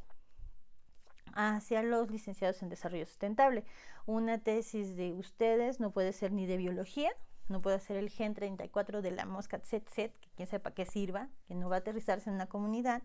hacia 1.34 1.84
los 1.84 2.10
licenciados 2.10 2.62
en 2.64 2.70
desarrollo 2.70 3.06
sustentable. 3.06 3.66
Una 4.06 4.40
tesis 4.40 4.96
de 4.96 5.14
ustedes 5.14 5.80
no 5.80 5.92
puede 5.92 6.14
ser 6.14 6.32
ni 6.32 6.46
de 6.46 6.58
biología, 6.58 7.12
no 7.48 7.62
puede 7.62 7.80
ser 7.80 7.98
el 7.98 8.10
gen 8.10 8.34
34 8.34 9.02
de 9.02 9.12
la 9.12 9.26
mosca 9.26 9.60
tsetse, 9.60 10.14
que 10.20 10.30
quién 10.36 10.48
sepa 10.48 10.72
qué 10.72 10.86
sirva, 10.86 11.30
que 11.48 11.56
no 11.56 11.70
va 11.70 11.78
a 11.78 11.80
aterrizarse 11.80 12.30
en 12.30 12.36
una 12.36 12.48
comunidad, 12.48 13.04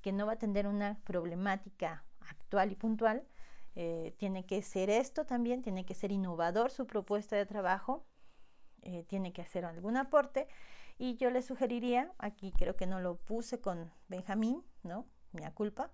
que 0.00 0.12
no 0.12 0.26
va 0.26 0.32
a 0.32 0.34
atender 0.36 0.66
una 0.66 0.98
problemática 1.04 2.04
actual 2.20 2.72
y 2.72 2.76
puntual. 2.76 3.26
Eh, 3.74 4.14
tiene 4.18 4.46
que 4.46 4.62
ser 4.62 4.90
esto 4.90 5.24
también, 5.24 5.62
tiene 5.62 5.84
que 5.84 5.94
ser 5.94 6.10
innovador 6.12 6.70
su 6.70 6.86
propuesta 6.86 7.36
de 7.36 7.46
trabajo, 7.46 8.06
eh, 8.82 9.04
tiene 9.04 9.32
que 9.32 9.42
hacer 9.42 9.64
algún 9.64 9.96
aporte 9.96 10.48
y 10.98 11.16
yo 11.16 11.30
le 11.30 11.42
sugeriría, 11.42 12.12
aquí 12.18 12.52
creo 12.52 12.74
que 12.74 12.86
no 12.86 13.00
lo 13.00 13.16
puse 13.16 13.60
con 13.60 13.92
Benjamín, 14.08 14.64
¿no? 14.82 15.06
Mi 15.32 15.42
culpa, 15.52 15.92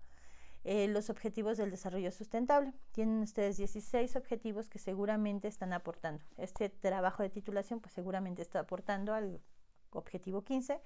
eh, 0.64 0.88
los 0.88 1.10
objetivos 1.10 1.58
del 1.58 1.70
desarrollo 1.70 2.10
sustentable. 2.10 2.72
Tienen 2.92 3.20
ustedes 3.22 3.58
16 3.58 4.16
objetivos 4.16 4.70
que 4.70 4.78
seguramente 4.78 5.46
están 5.46 5.74
aportando. 5.74 6.24
Este 6.38 6.70
trabajo 6.70 7.22
de 7.22 7.30
titulación 7.30 7.80
pues 7.80 7.92
seguramente 7.92 8.40
está 8.40 8.60
aportando 8.60 9.12
al 9.12 9.42
objetivo 9.90 10.42
15, 10.42 10.80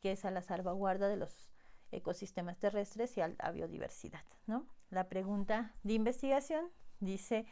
que 0.00 0.12
es 0.12 0.24
a 0.26 0.30
la 0.30 0.42
salvaguarda 0.42 1.08
de 1.08 1.16
los 1.16 1.48
ecosistemas 1.90 2.58
terrestres 2.58 3.16
y 3.16 3.22
a 3.22 3.28
la 3.28 3.50
biodiversidad. 3.50 4.22
¿no? 4.46 4.66
La 4.90 5.08
pregunta 5.08 5.74
de 5.82 5.94
investigación 5.94 6.70
dice, 7.00 7.46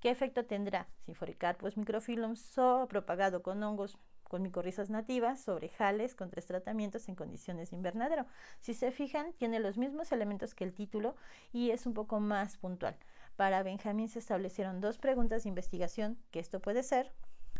¿qué 0.00 0.10
efecto 0.10 0.44
tendrá 0.44 0.88
Sinforicarpus 1.06 1.76
microfilums 1.76 2.56
o 2.58 2.86
propagado 2.88 3.42
con 3.42 3.62
hongos 3.62 3.98
con 4.28 4.42
micorrizas 4.42 4.90
nativas 4.90 5.40
sobre 5.40 5.68
jales 5.68 6.14
con 6.14 6.30
tres 6.30 6.46
tratamientos 6.46 7.08
en 7.08 7.14
condiciones 7.14 7.70
de 7.70 7.76
invernadero. 7.76 8.26
Si 8.60 8.74
se 8.74 8.90
fijan, 8.90 9.32
tiene 9.34 9.60
los 9.60 9.78
mismos 9.78 10.12
elementos 10.12 10.54
que 10.54 10.64
el 10.64 10.74
título 10.74 11.16
y 11.52 11.70
es 11.70 11.86
un 11.86 11.94
poco 11.94 12.20
más 12.20 12.56
puntual. 12.56 12.96
Para 13.36 13.62
Benjamín 13.62 14.08
se 14.08 14.18
establecieron 14.18 14.80
dos 14.80 14.98
preguntas 14.98 15.42
de 15.42 15.50
investigación, 15.50 16.18
que 16.30 16.40
esto 16.40 16.60
puede 16.60 16.82
ser, 16.82 17.12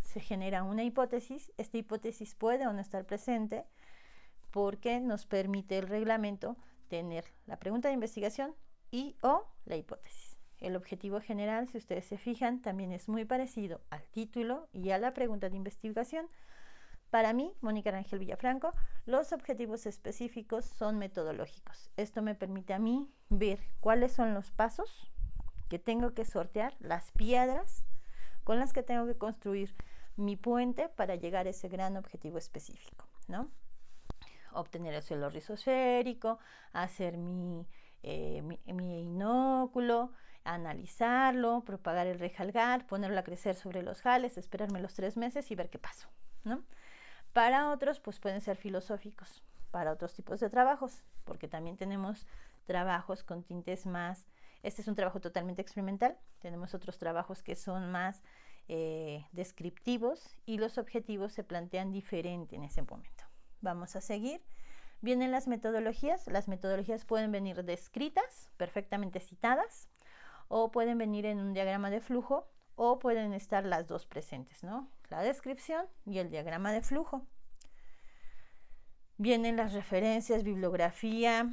se 0.02 0.20
genera 0.20 0.62
una 0.62 0.84
hipótesis, 0.84 1.52
esta 1.58 1.78
hipótesis 1.78 2.34
puede 2.34 2.66
o 2.66 2.72
no 2.72 2.80
estar 2.80 3.04
presente, 3.04 3.64
porque 4.50 5.00
nos 5.00 5.26
permite 5.26 5.78
el 5.78 5.86
reglamento 5.86 6.56
tener 6.88 7.24
la 7.46 7.58
pregunta 7.58 7.88
de 7.88 7.94
investigación 7.94 8.54
y 8.90 9.16
o 9.20 9.46
la 9.66 9.76
hipótesis. 9.76 10.25
El 10.60 10.76
objetivo 10.76 11.20
general, 11.20 11.68
si 11.68 11.78
ustedes 11.78 12.06
se 12.06 12.18
fijan, 12.18 12.62
también 12.62 12.92
es 12.92 13.08
muy 13.08 13.24
parecido 13.24 13.80
al 13.90 14.02
título 14.08 14.68
y 14.72 14.90
a 14.90 14.98
la 14.98 15.12
pregunta 15.12 15.50
de 15.50 15.56
investigación, 15.56 16.28
para 17.10 17.32
mí, 17.32 17.54
Mónica 17.60 17.90
Rangel 17.90 18.18
Villafranco, 18.18 18.74
los 19.04 19.32
objetivos 19.32 19.86
específicos 19.86 20.64
son 20.64 20.98
metodológicos. 20.98 21.90
Esto 21.96 22.20
me 22.20 22.34
permite 22.34 22.74
a 22.74 22.78
mí 22.78 23.08
ver 23.28 23.60
cuáles 23.80 24.12
son 24.12 24.34
los 24.34 24.50
pasos 24.50 25.10
que 25.68 25.78
tengo 25.78 26.14
que 26.14 26.24
sortear, 26.24 26.74
las 26.80 27.12
piedras 27.12 27.84
con 28.44 28.58
las 28.58 28.72
que 28.72 28.82
tengo 28.82 29.06
que 29.06 29.16
construir 29.16 29.74
mi 30.16 30.36
puente 30.36 30.88
para 30.88 31.14
llegar 31.14 31.46
a 31.46 31.50
ese 31.50 31.68
gran 31.68 31.96
objetivo 31.96 32.38
específico, 32.38 33.06
¿no? 33.28 33.50
Obtener 34.52 34.94
el 34.94 35.02
suelo 35.02 35.28
rizosférico, 35.28 36.38
hacer 36.72 37.18
mi, 37.18 37.66
eh, 38.02 38.42
mi 38.42 39.00
inóculo, 39.00 40.12
analizarlo, 40.46 41.62
propagar 41.64 42.06
el 42.06 42.18
rejalgar, 42.18 42.86
ponerlo 42.86 43.18
a 43.18 43.24
crecer 43.24 43.54
sobre 43.54 43.82
los 43.82 44.02
jales, 44.02 44.38
esperarme 44.38 44.80
los 44.80 44.94
tres 44.94 45.16
meses 45.16 45.50
y 45.50 45.54
ver 45.54 45.70
qué 45.70 45.78
pasó, 45.78 46.08
¿no? 46.44 46.62
Para 47.32 47.70
otros, 47.70 48.00
pues 48.00 48.18
pueden 48.18 48.40
ser 48.40 48.56
filosóficos, 48.56 49.42
para 49.70 49.92
otros 49.92 50.14
tipos 50.14 50.40
de 50.40 50.48
trabajos, 50.48 51.04
porque 51.24 51.48
también 51.48 51.76
tenemos 51.76 52.26
trabajos 52.64 53.22
con 53.22 53.42
tintes 53.42 53.86
más, 53.86 54.26
este 54.62 54.82
es 54.82 54.88
un 54.88 54.94
trabajo 54.94 55.20
totalmente 55.20 55.62
experimental, 55.62 56.16
tenemos 56.40 56.74
otros 56.74 56.98
trabajos 56.98 57.42
que 57.42 57.54
son 57.54 57.90
más 57.90 58.22
eh, 58.68 59.24
descriptivos 59.32 60.36
y 60.44 60.58
los 60.58 60.78
objetivos 60.78 61.32
se 61.32 61.44
plantean 61.44 61.92
diferente 61.92 62.56
en 62.56 62.64
ese 62.64 62.82
momento. 62.82 63.24
Vamos 63.60 63.94
a 63.94 64.00
seguir. 64.00 64.42
Vienen 65.00 65.30
las 65.30 65.46
metodologías. 65.46 66.26
Las 66.26 66.48
metodologías 66.48 67.04
pueden 67.04 67.30
venir 67.30 67.62
descritas, 67.64 68.50
perfectamente 68.56 69.20
citadas, 69.20 69.88
o 70.48 70.70
pueden 70.70 70.98
venir 70.98 71.26
en 71.26 71.38
un 71.38 71.52
diagrama 71.52 71.90
de 71.90 72.00
flujo 72.00 72.48
o 72.74 72.98
pueden 72.98 73.32
estar 73.32 73.64
las 73.64 73.86
dos 73.86 74.06
presentes, 74.06 74.62
¿no? 74.62 74.88
La 75.08 75.22
descripción 75.22 75.86
y 76.04 76.18
el 76.18 76.30
diagrama 76.30 76.72
de 76.72 76.82
flujo. 76.82 77.26
Vienen 79.18 79.56
las 79.56 79.72
referencias, 79.72 80.44
bibliografía, 80.44 81.48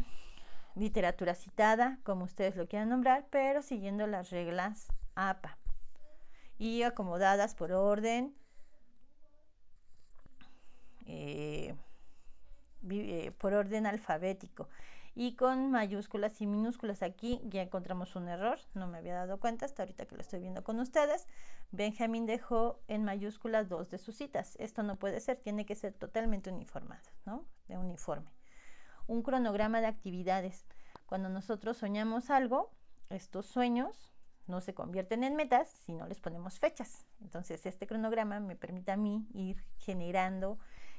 literatura 0.75 1.33
citada, 1.33 1.99
como 2.03 2.25
ustedes 2.25 2.55
lo 2.55 2.67
quieran 2.67 2.89
nombrar, 2.89 3.25
pero 3.29 3.61
siguiendo 3.61 4.05
las 4.07 4.31
reglas 4.31 4.87
APA 5.15 5.57
y 6.57 6.83
acomodadas 6.83 7.55
por 7.55 7.71
orden 7.71 8.35
eh, 11.05 11.75
eh, 12.89 13.31
por 13.37 13.53
orden 13.53 13.85
alfabético 13.85 14.67
y 15.15 15.35
con 15.35 15.69
mayúsculas 15.71 16.41
y 16.41 16.47
minúsculas. 16.47 17.03
Aquí 17.03 17.39
ya 17.45 17.61
encontramos 17.61 18.15
un 18.15 18.27
error, 18.27 18.59
no 18.73 18.87
me 18.87 18.97
había 18.97 19.15
dado 19.15 19.39
cuenta 19.39 19.65
hasta 19.65 19.83
ahorita 19.83 20.05
que 20.05 20.15
lo 20.15 20.21
estoy 20.21 20.39
viendo 20.39 20.63
con 20.63 20.79
ustedes. 20.79 21.27
Benjamin 21.71 22.25
dejó 22.25 22.79
en 22.87 23.03
mayúsculas 23.03 23.69
dos 23.69 23.89
de 23.89 23.97
sus 23.97 24.15
citas. 24.15 24.55
Esto 24.59 24.83
no 24.83 24.97
puede 24.97 25.19
ser, 25.19 25.37
tiene 25.37 25.65
que 25.65 25.75
ser 25.75 25.93
totalmente 25.93 26.49
uniformado, 26.49 27.03
¿no? 27.25 27.45
De 27.67 27.77
uniforme. 27.77 28.31
Un 29.07 29.21
cronograma 29.21 29.81
de 29.81 29.87
actividades. 29.87 30.65
Cuando 31.05 31.29
nosotros 31.29 31.77
soñamos 31.77 32.29
algo, 32.29 32.71
estos 33.09 33.45
sueños 33.45 34.13
no 34.47 34.61
se 34.61 34.73
convierten 34.73 35.23
en 35.23 35.35
metas 35.35 35.69
si 35.85 35.93
no 35.93 36.07
les 36.07 36.19
ponemos 36.19 36.59
fechas. 36.59 37.05
Entonces, 37.21 37.65
este 37.65 37.87
cronograma 37.87 38.39
me 38.39 38.55
permite 38.55 38.91
a 38.91 38.97
mí 38.97 39.27
ir 39.33 39.63
generando 39.77 40.57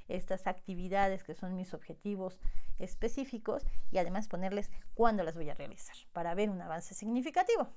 estas 0.08 0.46
actividades 0.46 1.24
que 1.24 1.34
son 1.34 1.56
mis 1.56 1.74
objetivos 1.74 2.40
específicos 2.78 3.64
y 3.90 3.98
además 3.98 4.28
ponerles 4.28 4.70
cuándo 4.94 5.22
las 5.22 5.36
voy 5.36 5.50
a 5.50 5.54
realizar 5.54 5.96
para 6.12 6.34
ver 6.34 6.50
un 6.50 6.60
avance 6.60 6.94
significativo. 6.94 7.68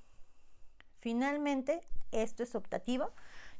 Finalmente, 1.00 1.82
esto 2.12 2.44
es 2.44 2.56
optativo. 2.56 3.12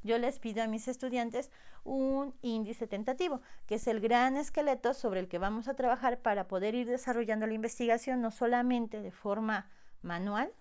Yo 0.04 0.18
les 0.18 0.40
pido 0.40 0.64
a 0.64 0.68
mis 0.68 0.88
estudiantes 0.88 1.52
un 1.84 2.36
índice 2.42 2.88
tentativo, 2.88 3.42
que 3.66 3.76
es 3.76 3.88
el 3.88 4.00
gran 4.00 4.38
esqueleto 4.38 4.94
sobre 4.94 5.20
el 5.20 5.28
que 5.28 5.38
vamos 5.38 5.68
a 5.68 5.76
trabajar 5.76 6.22
para 6.22 6.48
poder 6.48 6.76
ir 6.76 6.88
desarrollando 6.88 7.48
la 7.48 7.54
investigación 7.54 8.22
no 8.22 8.32
solamente 8.32 9.02
de 9.02 9.12
forma 9.12 9.70
manual, 10.02 10.54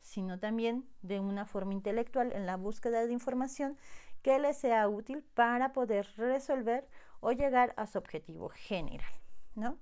sino 0.00 0.38
también 0.38 0.88
de 1.02 1.20
una 1.20 1.44
forma 1.44 1.74
intelectual 1.74 2.32
en 2.32 2.46
la 2.46 2.56
búsqueda 2.56 3.04
de 3.06 3.12
información 3.12 3.76
que 4.22 4.38
les 4.38 4.56
sea 4.56 4.88
útil 4.88 5.22
para 5.34 5.72
poder 5.72 6.08
resolver 6.16 6.86
o 7.20 7.32
llegar 7.32 7.74
a 7.76 7.86
su 7.86 7.98
objetivo 7.98 8.48
general, 8.48 9.12
¿no? 9.54 9.78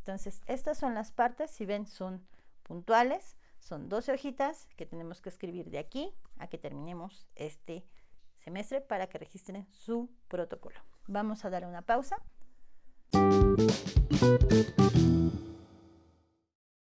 Entonces, 0.00 0.40
estas 0.46 0.78
son 0.78 0.94
las 0.94 1.12
partes, 1.12 1.50
si 1.50 1.66
ven, 1.66 1.86
son 1.86 2.26
puntuales, 2.62 3.36
son 3.58 3.90
12 3.90 4.12
hojitas 4.12 4.66
que 4.76 4.86
tenemos 4.86 5.20
que 5.20 5.28
escribir 5.28 5.70
de 5.70 5.78
aquí 5.78 6.12
a 6.38 6.46
que 6.46 6.56
terminemos 6.56 7.28
este 7.36 7.84
semestre 8.38 8.80
para 8.80 9.08
que 9.08 9.18
registren 9.18 9.66
su 9.70 10.10
protocolo. 10.28 10.80
Vamos 11.06 11.44
a 11.44 11.50
dar 11.50 11.66
una 11.66 11.82
pausa. 11.82 12.16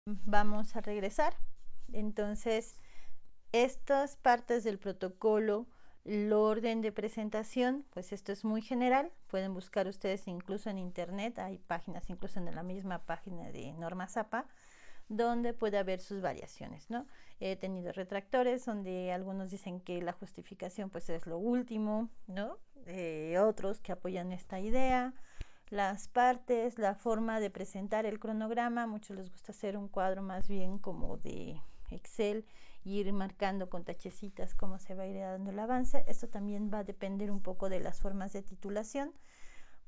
Vamos 0.07 0.77
a 0.77 0.81
regresar. 0.81 1.35
Entonces, 1.93 2.81
estas 3.51 4.17
partes 4.17 4.63
del 4.63 4.79
protocolo 4.79 5.67
el 6.05 6.33
orden 6.33 6.81
de 6.81 6.93
presentación, 6.93 7.85
pues 7.91 8.13
esto 8.13 8.33
es 8.33 8.45
muy 8.45 8.63
general, 8.63 9.13
pueden 9.27 9.55
buscar 9.55 9.87
ustedes 9.87 10.27
incluso 10.29 10.71
en 10.71 10.79
internet, 10.79 11.39
hay 11.39 11.59
páginas 11.59 12.09
incluso 12.09 12.39
en 12.39 12.55
la 12.55 12.63
misma 12.63 13.01
página 13.01 13.51
de 13.51 13.73
Norma 13.73 14.09
Zapa, 14.09 14.47
donde 15.09 15.53
puede 15.53 15.77
haber 15.77 16.01
sus 16.01 16.23
variaciones, 16.23 16.89
¿no? 16.89 17.07
He 17.41 17.57
tenido 17.57 17.93
retractores 17.93 18.65
donde 18.65 19.13
algunos 19.13 19.51
dicen 19.51 19.81
que 19.81 20.01
la 20.01 20.13
justificación 20.13 20.89
pues 20.89 21.11
es 21.11 21.27
lo 21.27 21.37
último, 21.37 22.09
¿no? 22.29 22.59
Eh, 22.87 23.37
otros 23.39 23.81
que 23.81 23.93
apoyan 23.93 24.33
esta 24.33 24.61
idea, 24.61 25.13
las 25.69 26.09
partes, 26.09 26.79
la 26.79 26.95
forma 26.95 27.41
de 27.41 27.51
presentar 27.51 28.07
el 28.07 28.21
cronograma, 28.21 28.87
muchos 28.87 29.17
les 29.17 29.31
gusta 29.31 29.53
hacer 29.53 29.77
un 29.77 29.89
cuadro 29.89 30.23
más 30.23 30.49
bien 30.49 30.79
como 30.79 31.19
de 31.19 31.61
Excel 31.91 32.47
ir 32.85 33.13
marcando 33.13 33.69
con 33.69 33.85
tachecitas 33.85 34.55
cómo 34.55 34.79
se 34.79 34.95
va 34.95 35.05
a 35.05 35.07
ir 35.07 35.19
dando 35.19 35.51
el 35.51 35.59
avance. 35.59 36.05
Esto 36.09 36.29
también 36.29 36.71
va 36.73 36.79
a 36.79 36.85
depender 36.85 37.31
un 37.31 37.41
poco 37.41 37.69
de 37.69 37.81
las 37.81 38.01
formas 38.01 38.33
de 38.33 38.43
titulación 38.43 39.13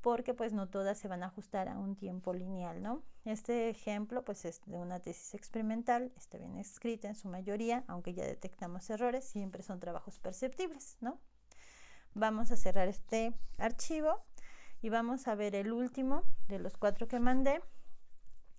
porque 0.03 0.33
pues 0.33 0.51
no 0.51 0.67
todas 0.67 0.99
se 0.99 1.07
van 1.07 1.23
a 1.23 1.27
ajustar 1.27 1.69
a 1.69 1.79
un 1.79 1.95
tiempo 1.95 2.33
lineal, 2.33 2.83
¿no? 2.83 3.01
Este 3.23 3.69
ejemplo 3.69 4.25
pues 4.25 4.43
es 4.43 4.61
de 4.65 4.77
una 4.77 4.99
tesis 4.99 5.33
experimental, 5.33 6.11
está 6.17 6.37
bien 6.37 6.57
escrita 6.57 7.07
en 7.07 7.15
su 7.15 7.29
mayoría, 7.29 7.85
aunque 7.87 8.13
ya 8.13 8.25
detectamos 8.25 8.89
errores, 8.89 9.23
siempre 9.23 9.63
son 9.63 9.79
trabajos 9.79 10.19
perceptibles, 10.19 10.97
¿no? 10.99 11.21
Vamos 12.13 12.51
a 12.51 12.57
cerrar 12.57 12.89
este 12.89 13.33
archivo 13.57 14.21
y 14.81 14.89
vamos 14.89 15.29
a 15.29 15.35
ver 15.35 15.55
el 15.55 15.71
último 15.71 16.23
de 16.49 16.59
los 16.59 16.75
cuatro 16.75 17.07
que 17.07 17.21
mandé. 17.21 17.61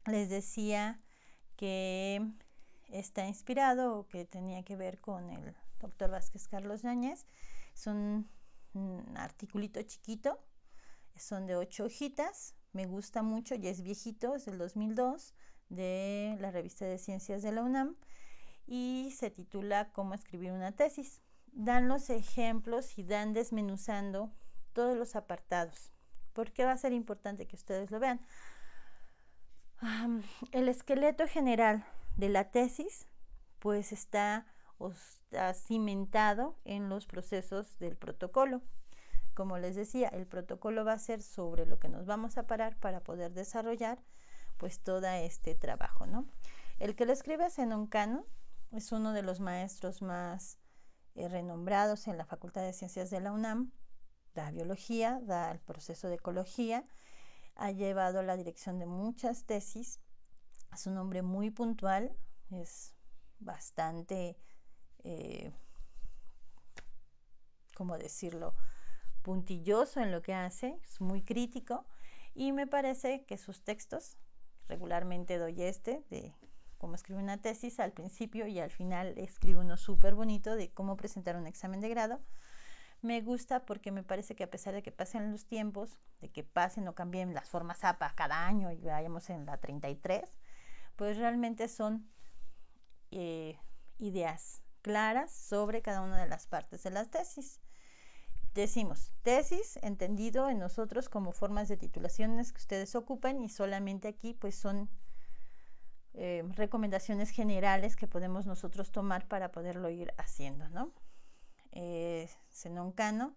Les 0.07 0.31
decía 0.31 0.99
que 1.57 2.27
está 2.95 3.27
inspirado 3.27 3.99
o 3.99 4.07
que 4.07 4.25
tenía 4.25 4.63
que 4.63 4.77
ver 4.77 5.01
con 5.01 5.29
el 5.31 5.55
doctor 5.81 6.11
Vázquez 6.11 6.47
Carlos 6.49 6.83
Yáñez. 6.83 7.27
Es 7.75 7.87
un, 7.87 8.29
articulito 9.17 9.83
chiquito, 9.83 10.41
son 11.17 11.47
de 11.47 11.57
ocho 11.57 11.85
hojitas, 11.85 12.55
me 12.73 12.87
gusta 12.87 13.23
mucho, 13.23 13.55
y 13.55 13.69
es 13.69 13.83
viejito, 13.83 14.35
es 14.35 14.47
del 14.47 14.59
2002, 14.59 15.33
de 15.69 16.37
la 16.41 16.51
revista 16.51 16.85
de 16.85 16.99
ciencias 16.99 17.43
de 17.43 17.53
la 17.53 17.63
UNAM, 17.63 17.97
y 18.67 19.13
se 19.17 19.31
titula 19.31 19.93
Cómo 19.93 20.15
escribir 20.15 20.51
una 20.53 20.73
tesis. 20.73 21.21
Dan 21.53 21.87
los 21.87 22.11
ejemplos 22.11 22.99
y 22.99 23.05
dan 23.05 23.33
desmenuzando 23.33 24.33
todos 24.73 24.97
los 24.97 25.15
apartados. 25.15 25.93
¿Por 26.33 26.51
qué 26.51 26.65
va 26.65 26.73
a 26.73 26.77
ser 26.77 26.93
importante 26.93 27.47
que 27.47 27.57
ustedes 27.57 27.91
lo 27.91 28.01
vean? 28.01 28.21
el 30.53 30.69
esqueleto 30.69 31.29
general 31.29 31.85
de 32.17 32.29
la 32.29 32.51
tesis, 32.51 33.07
pues 33.59 33.93
está, 33.93 34.47
cimentado 35.55 36.57
en 36.65 36.89
los 36.89 37.07
procesos 37.07 37.79
del 37.79 37.97
protocolo. 37.97 38.63
Como 39.35 39.59
les 39.59 39.75
decía, 39.75 40.09
el 40.09 40.27
protocolo 40.27 40.85
va 40.85 40.93
a 40.93 40.99
ser 40.99 41.23
sobre 41.23 41.67
lo 41.67 41.81
que 41.81 41.89
nos 41.89 42.07
vamos 42.07 42.39
a 42.39 42.47
parar 42.47 42.77
para 42.79 43.01
poder 43.01 43.33
desarrollar 43.33 43.99
pues 44.59 44.79
todo 44.79 45.07
este 45.09 45.57
trabajo, 45.57 46.07
¿no? 46.07 46.29
El 46.79 46.95
que 46.95 47.05
lo 47.05 47.13
escribe 47.13 47.47
un 47.75 47.87
Cano 47.89 48.27
es 48.71 48.93
uno 48.93 49.13
de 49.13 49.23
los 49.23 49.41
maestros 49.41 50.03
más 50.03 50.59
eh, 51.15 51.29
renombrados 51.29 52.07
en 52.07 52.17
la 52.17 52.25
Facultad 52.25 52.63
de 52.63 52.73
Ciencias 52.73 53.11
de 53.11 53.21
la 53.21 53.33
UNAM, 53.33 53.73
da 54.35 54.51
biología, 54.51 55.21
da 55.23 55.51
el 55.51 55.61
proceso 55.61 56.09
de 56.09 56.17
ecología, 56.17 56.85
ha 57.57 57.71
llevado 57.71 58.23
la 58.23 58.37
dirección 58.37 58.79
de 58.79 58.87
muchas 58.87 59.45
tesis 59.45 60.01
es 60.75 60.87
un 60.87 60.99
hombre 60.99 61.23
muy 61.23 61.51
puntual, 61.51 62.17
es 62.51 62.95
bastante, 63.39 64.37
eh, 65.05 65.53
¿cómo 67.75 67.99
decirlo?, 67.99 68.55
puntilloso 69.23 70.01
en 70.01 70.13
lo 70.13 70.21
que 70.21 70.35
hace, 70.35 70.79
es 70.85 71.01
muy 71.01 71.23
crítico 71.23 71.87
y 72.35 72.53
me 72.53 72.67
parece 72.67 73.25
que 73.25 73.39
sus 73.39 73.63
textos, 73.63 74.19
regularmente 74.69 75.39
doy 75.39 75.63
este, 75.63 76.05
de 76.11 76.35
cómo 76.79 76.95
escribe 76.95 77.23
una 77.23 77.41
tesis 77.41 77.81
al 77.81 77.93
principio 77.93 78.47
y 78.47 78.61
al 78.61 78.71
final 78.71 79.17
escribe 79.17 79.61
uno 79.61 79.79
súper 79.79 80.15
bonito 80.15 80.57
de 80.57 80.71
cómo 80.71 80.97
presentar 80.97 81.37
un 81.37 81.47
examen 81.47 81.81
de 81.81 81.89
grado. 81.89 82.21
Me 83.01 83.23
gusta 83.23 83.65
porque 83.65 83.91
me 83.93 84.03
parece 84.03 84.35
que 84.35 84.45
a 84.45 84.51
pesar 84.51 84.75
de 84.75 84.83
que 84.83 84.93
pasen 84.93 85.33
los 85.33 85.47
tiempos, 85.47 85.99
de 86.21 86.31
que 86.31 86.43
pasen 86.45 86.87
o 86.89 86.95
cambien 86.95 87.35
las 87.35 87.49
formas 87.49 87.85
APA 87.85 88.15
cada 88.15 88.47
año 88.47 88.73
y 88.73 88.81
vayamos 88.81 89.31
en 89.31 89.47
la 89.47 89.57
33, 89.57 90.39
pues 90.97 91.17
realmente 91.17 91.69
son 91.69 92.09
eh, 93.11 93.59
ideas 93.99 94.63
claras 94.83 95.33
sobre 95.33 95.83
cada 95.83 96.03
una 96.03 96.21
de 96.21 96.29
las 96.29 96.47
partes 96.47 96.83
de 96.83 96.91
las 96.91 97.11
tesis. 97.11 97.61
Decimos, 98.55 99.11
tesis 99.23 99.79
entendido 99.83 100.49
en 100.49 100.59
nosotros 100.59 101.09
como 101.09 101.33
formas 101.33 101.69
de 101.69 101.77
titulaciones 101.77 102.53
que 102.53 102.59
ustedes 102.59 102.95
ocupan 102.95 103.43
y 103.43 103.49
solamente 103.49 104.07
aquí 104.07 104.35
pues 104.35 104.55
son 104.55 104.89
eh, 106.13 106.45
recomendaciones 106.55 107.31
generales 107.31 107.97
que 107.97 108.07
podemos 108.07 108.47
nosotros 108.47 108.93
tomar 108.93 109.27
para 109.27 109.51
poderlo 109.51 109.91
ir 109.91 110.15
haciendo, 110.19 110.69
¿no? 110.69 110.93
Eh, 111.73 112.29
Cano 112.95 113.35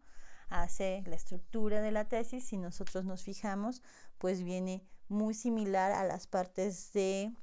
hace 0.50 1.02
la 1.08 1.16
estructura 1.16 1.82
de 1.82 1.92
la 1.92 2.08
tesis, 2.08 2.46
si 2.46 2.58
nosotros 2.58 3.04
nos 3.04 3.24
fijamos, 3.24 3.82
pues 4.20 4.44
viene 4.44 4.84
muy 5.10 5.34
similar 5.34 5.92
a 5.92 6.04
las 6.04 6.28
partes 6.28 6.94
de 6.94 7.34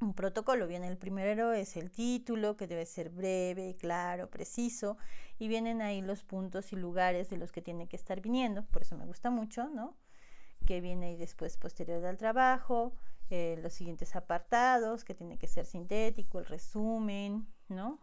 un 0.00 0.14
protocolo. 0.14 0.66
Viene 0.66 0.88
el 0.88 0.98
primero, 0.98 1.52
es 1.52 1.76
el 1.76 1.90
título, 1.90 2.56
que 2.56 2.66
debe 2.66 2.86
ser 2.86 3.10
breve, 3.10 3.76
claro, 3.78 4.30
preciso, 4.30 4.96
y 5.38 5.48
vienen 5.48 5.82
ahí 5.82 6.00
los 6.00 6.22
puntos 6.24 6.72
y 6.72 6.76
lugares 6.76 7.28
de 7.30 7.36
los 7.36 7.52
que 7.52 7.62
tiene 7.62 7.88
que 7.88 7.96
estar 7.96 8.20
viniendo, 8.20 8.64
por 8.66 8.82
eso 8.82 8.96
me 8.96 9.06
gusta 9.06 9.30
mucho, 9.30 9.68
¿no? 9.68 9.96
Que 10.66 10.80
viene 10.80 11.06
ahí 11.06 11.16
después 11.16 11.56
posterior 11.56 12.04
al 12.04 12.18
trabajo, 12.18 12.94
eh, 13.30 13.58
los 13.62 13.72
siguientes 13.72 14.16
apartados, 14.16 15.04
que 15.04 15.14
tiene 15.14 15.38
que 15.38 15.46
ser 15.46 15.66
sintético, 15.66 16.38
el 16.38 16.46
resumen, 16.46 17.46
¿no? 17.68 18.00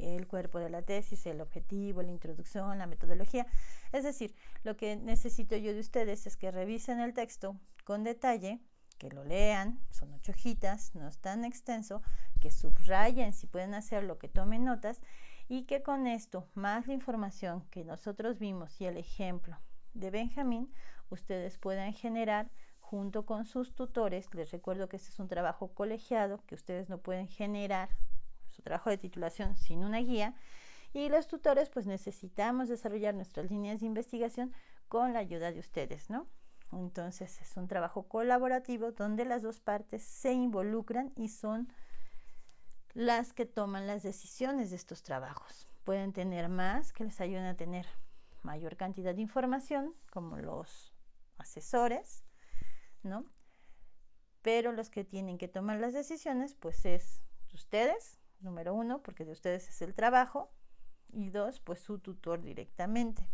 el 0.00 0.26
cuerpo 0.26 0.58
de 0.58 0.70
la 0.70 0.82
tesis, 0.82 1.26
el 1.26 1.40
objetivo, 1.40 2.02
la 2.02 2.10
introducción, 2.10 2.78
la 2.78 2.86
metodología. 2.86 3.46
Es 3.92 4.04
decir, 4.04 4.34
lo 4.62 4.76
que 4.76 4.96
necesito 4.96 5.56
yo 5.56 5.72
de 5.74 5.80
ustedes 5.80 6.26
es 6.26 6.36
que 6.36 6.50
revisen 6.50 7.00
el 7.00 7.14
texto 7.14 7.58
con 7.84 8.04
detalle, 8.04 8.60
que 9.00 9.10
lo 9.10 9.24
lean, 9.24 9.80
son 9.90 10.12
ocho 10.12 10.32
hojitas, 10.32 10.94
no 10.94 11.08
es 11.08 11.16
tan 11.18 11.46
extenso, 11.46 12.02
que 12.38 12.50
subrayen 12.50 13.32
si 13.32 13.46
pueden 13.46 13.72
hacerlo, 13.72 14.18
que 14.18 14.28
tomen 14.28 14.62
notas 14.62 15.00
y 15.48 15.62
que 15.62 15.82
con 15.82 16.06
esto, 16.06 16.46
más 16.54 16.86
la 16.86 16.92
información 16.92 17.64
que 17.70 17.82
nosotros 17.82 18.38
vimos 18.38 18.78
y 18.78 18.84
el 18.84 18.98
ejemplo 18.98 19.58
de 19.94 20.10
Benjamín, 20.10 20.70
ustedes 21.08 21.56
puedan 21.56 21.94
generar 21.94 22.50
junto 22.78 23.24
con 23.24 23.46
sus 23.46 23.74
tutores. 23.74 24.32
Les 24.34 24.50
recuerdo 24.50 24.90
que 24.90 24.96
este 24.96 25.08
es 25.08 25.18
un 25.18 25.28
trabajo 25.28 25.68
colegiado, 25.72 26.44
que 26.46 26.54
ustedes 26.54 26.90
no 26.90 26.98
pueden 26.98 27.26
generar 27.26 27.88
su 28.50 28.60
trabajo 28.60 28.90
de 28.90 28.98
titulación 28.98 29.56
sin 29.56 29.82
una 29.82 29.98
guía. 30.00 30.34
Y 30.92 31.08
los 31.08 31.26
tutores 31.26 31.70
pues 31.70 31.86
necesitamos 31.86 32.68
desarrollar 32.68 33.14
nuestras 33.14 33.50
líneas 33.50 33.80
de 33.80 33.86
investigación 33.86 34.52
con 34.88 35.14
la 35.14 35.20
ayuda 35.20 35.52
de 35.52 35.60
ustedes, 35.60 36.10
¿no? 36.10 36.26
Entonces 36.72 37.40
es 37.40 37.56
un 37.56 37.66
trabajo 37.66 38.04
colaborativo 38.04 38.92
donde 38.92 39.24
las 39.24 39.42
dos 39.42 39.60
partes 39.60 40.02
se 40.02 40.32
involucran 40.32 41.12
y 41.16 41.28
son 41.28 41.72
las 42.94 43.32
que 43.32 43.46
toman 43.46 43.86
las 43.86 44.02
decisiones 44.02 44.70
de 44.70 44.76
estos 44.76 45.02
trabajos. 45.02 45.68
Pueden 45.84 46.12
tener 46.12 46.48
más 46.48 46.92
que 46.92 47.04
les 47.04 47.20
ayuden 47.20 47.46
a 47.46 47.56
tener 47.56 47.86
mayor 48.42 48.76
cantidad 48.76 49.14
de 49.14 49.22
información, 49.22 49.94
como 50.10 50.36
los 50.36 50.92
asesores, 51.38 52.24
¿no? 53.02 53.24
Pero 54.42 54.72
los 54.72 54.90
que 54.90 55.04
tienen 55.04 55.38
que 55.38 55.48
tomar 55.48 55.78
las 55.78 55.92
decisiones, 55.92 56.54
pues 56.54 56.84
es 56.84 57.22
ustedes, 57.52 58.18
número 58.40 58.74
uno, 58.74 59.02
porque 59.02 59.24
de 59.24 59.32
ustedes 59.32 59.68
es 59.68 59.82
el 59.82 59.94
trabajo, 59.94 60.50
y 61.12 61.30
dos, 61.30 61.60
pues 61.60 61.80
su 61.80 61.98
tutor 61.98 62.42
directamente. 62.42 63.28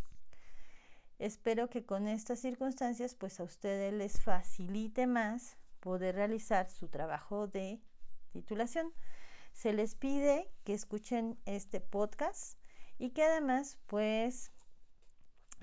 Espero 1.18 1.70
que 1.70 1.85
con 1.85 2.09
estas 2.09 2.40
circunstancias, 2.40 3.14
pues 3.14 3.40
a 3.40 3.44
ustedes 3.44 3.92
les 3.92 4.20
facilite 4.20 5.07
más 5.07 5.57
poder 5.81 6.14
realizar 6.14 6.68
su 6.68 6.88
trabajo 6.88 7.46
de 7.46 7.81
titulación. 8.33 8.92
Se 9.52 9.72
les 9.72 9.94
pide 9.94 10.50
que 10.64 10.74
escuchen 10.74 11.38
este 11.46 11.81
podcast 11.81 12.59
y 12.98 13.11
que 13.11 13.22
además, 13.24 13.79
pues, 13.87 14.52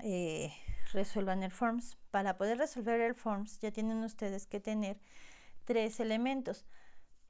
eh, 0.00 0.52
resuelvan 0.92 1.44
el 1.44 1.52
forms. 1.52 1.96
Para 2.10 2.36
poder 2.36 2.58
resolver 2.58 3.00
el 3.00 3.14
forms 3.14 3.60
ya 3.60 3.70
tienen 3.70 4.02
ustedes 4.02 4.46
que 4.46 4.60
tener 4.60 4.98
tres 5.64 6.00
elementos. 6.00 6.64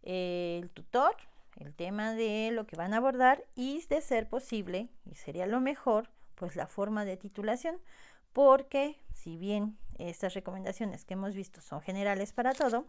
el 0.03 0.71
tutor, 0.71 1.17
el 1.57 1.75
tema 1.75 2.13
de 2.13 2.51
lo 2.53 2.67
que 2.67 2.77
van 2.77 2.93
a 2.93 2.99
abordar 2.99 3.45
y 3.55 3.83
de 3.87 4.03
ser 4.03 4.29
posible, 4.29 4.91
y 5.07 5.15
sería 5.15 5.47
lo 5.47 5.61
mejor, 5.61 6.11
pues 6.35 6.57
la 6.57 6.67
forma 6.67 7.07
de 7.07 7.17
titulación, 7.17 7.81
porque 8.35 9.01
si 9.15 9.39
bien 9.39 9.79
estas 9.97 10.35
recomendaciones 10.35 11.07
que 11.07 11.15
hemos 11.15 11.35
visto 11.35 11.63
son 11.63 11.81
generales 11.81 12.35
para 12.35 12.53
todo, 12.53 12.85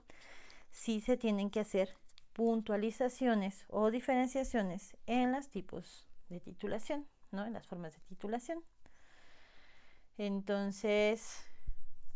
sí 0.71 0.99
se 0.99 1.15
tienen 1.15 1.49
que 1.49 1.62
hacer 1.62 1.95
puntualizaciones 2.34 3.63
o 3.69 3.91
diferenciaciones 3.91 4.97
en 5.05 5.31
los 5.31 5.47
tipos 5.49 6.05
de 6.29 6.41
titulación, 6.41 7.08
¿no? 7.31 7.45
En 7.45 7.53
las 7.53 7.67
formas 7.67 7.93
de 7.93 8.01
titulación. 8.01 8.62
Entonces, 10.17 11.45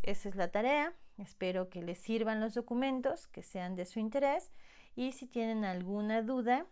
esa 0.02 0.30
es 0.30 0.36
la 0.36 0.50
tarea. 0.50 0.94
Espero 1.18 1.70
que 1.70 1.84
les 1.84 2.00
sirvan 2.00 2.42
los 2.42 2.56
documentos, 2.56 3.28
que 3.28 3.44
sean 3.44 3.76
de 3.76 3.86
su 3.86 4.00
interés. 4.00 4.52
Y 4.96 5.12
si 5.12 5.28
tienen 5.28 5.66
alguna 5.66 6.24
duda, 6.24 6.66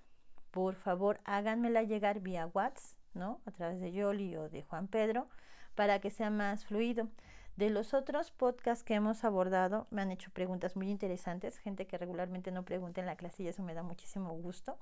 por 0.49 0.73
favor 0.75 1.21
háganmela 1.23 1.83
llegar 1.83 2.19
vía 2.19 2.47
WhatsApp, 2.47 2.97
¿no? 3.13 3.41
A 3.45 3.51
través 3.51 3.79
de 3.79 3.91
Yoli 3.91 4.35
o 4.37 4.49
de 4.49 4.63
Juan 4.63 4.87
Pedro, 4.87 5.29
para 5.77 6.01
que 6.01 6.09
sea 6.09 6.31
más 6.31 6.65
fluido. 6.65 7.07
De 7.55 7.69
los 7.69 7.93
otros 7.93 8.31
podcasts 8.31 8.83
que 8.83 8.95
hemos 8.95 9.23
abordado, 9.23 9.85
me 9.91 10.01
han 10.01 10.11
hecho 10.11 10.31
preguntas 10.31 10.75
muy 10.75 10.89
interesantes, 10.89 11.59
gente 11.59 11.85
que 11.85 11.99
regularmente 11.99 12.51
no 12.51 12.65
pregunta 12.65 12.99
en 12.99 13.05
la 13.05 13.15
clase 13.15 13.43
y 13.43 13.47
eso 13.47 13.61
me 13.61 13.75
da 13.75 13.83
muchísimo 13.83 14.33
gusto. 14.33 14.79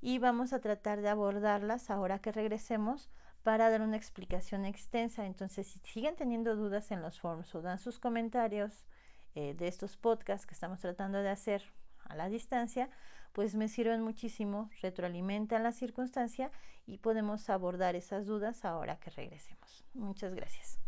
Y 0.00 0.18
vamos 0.18 0.54
a 0.54 0.60
tratar 0.60 1.02
de 1.02 1.10
abordarlas 1.10 1.90
ahora 1.90 2.20
que 2.20 2.32
regresemos 2.32 3.10
para 3.42 3.68
dar 3.68 3.82
una 3.82 3.98
explicación 3.98 4.64
extensa. 4.64 5.26
Entonces, 5.26 5.66
si 5.66 5.78
siguen 5.80 6.16
teniendo 6.16 6.56
dudas 6.56 6.90
en 6.90 7.02
los 7.02 7.20
forums 7.20 7.54
o 7.54 7.60
dan 7.60 7.78
sus 7.78 7.98
comentarios 7.98 8.86
eh, 9.34 9.52
de 9.52 9.68
estos 9.68 9.98
podcasts 9.98 10.46
que 10.46 10.54
estamos 10.54 10.80
tratando 10.80 11.18
de 11.18 11.28
hacer 11.28 11.62
a 12.06 12.16
la 12.16 12.30
distancia, 12.30 12.88
pues 13.38 13.54
me 13.54 13.68
sirven 13.68 14.02
muchísimo, 14.02 14.68
retroalimentan 14.82 15.62
la 15.62 15.70
circunstancia 15.70 16.50
y 16.88 16.98
podemos 16.98 17.48
abordar 17.50 17.94
esas 17.94 18.26
dudas 18.26 18.64
ahora 18.64 18.98
que 18.98 19.10
regresemos. 19.10 19.84
Muchas 19.94 20.34
gracias. 20.34 20.80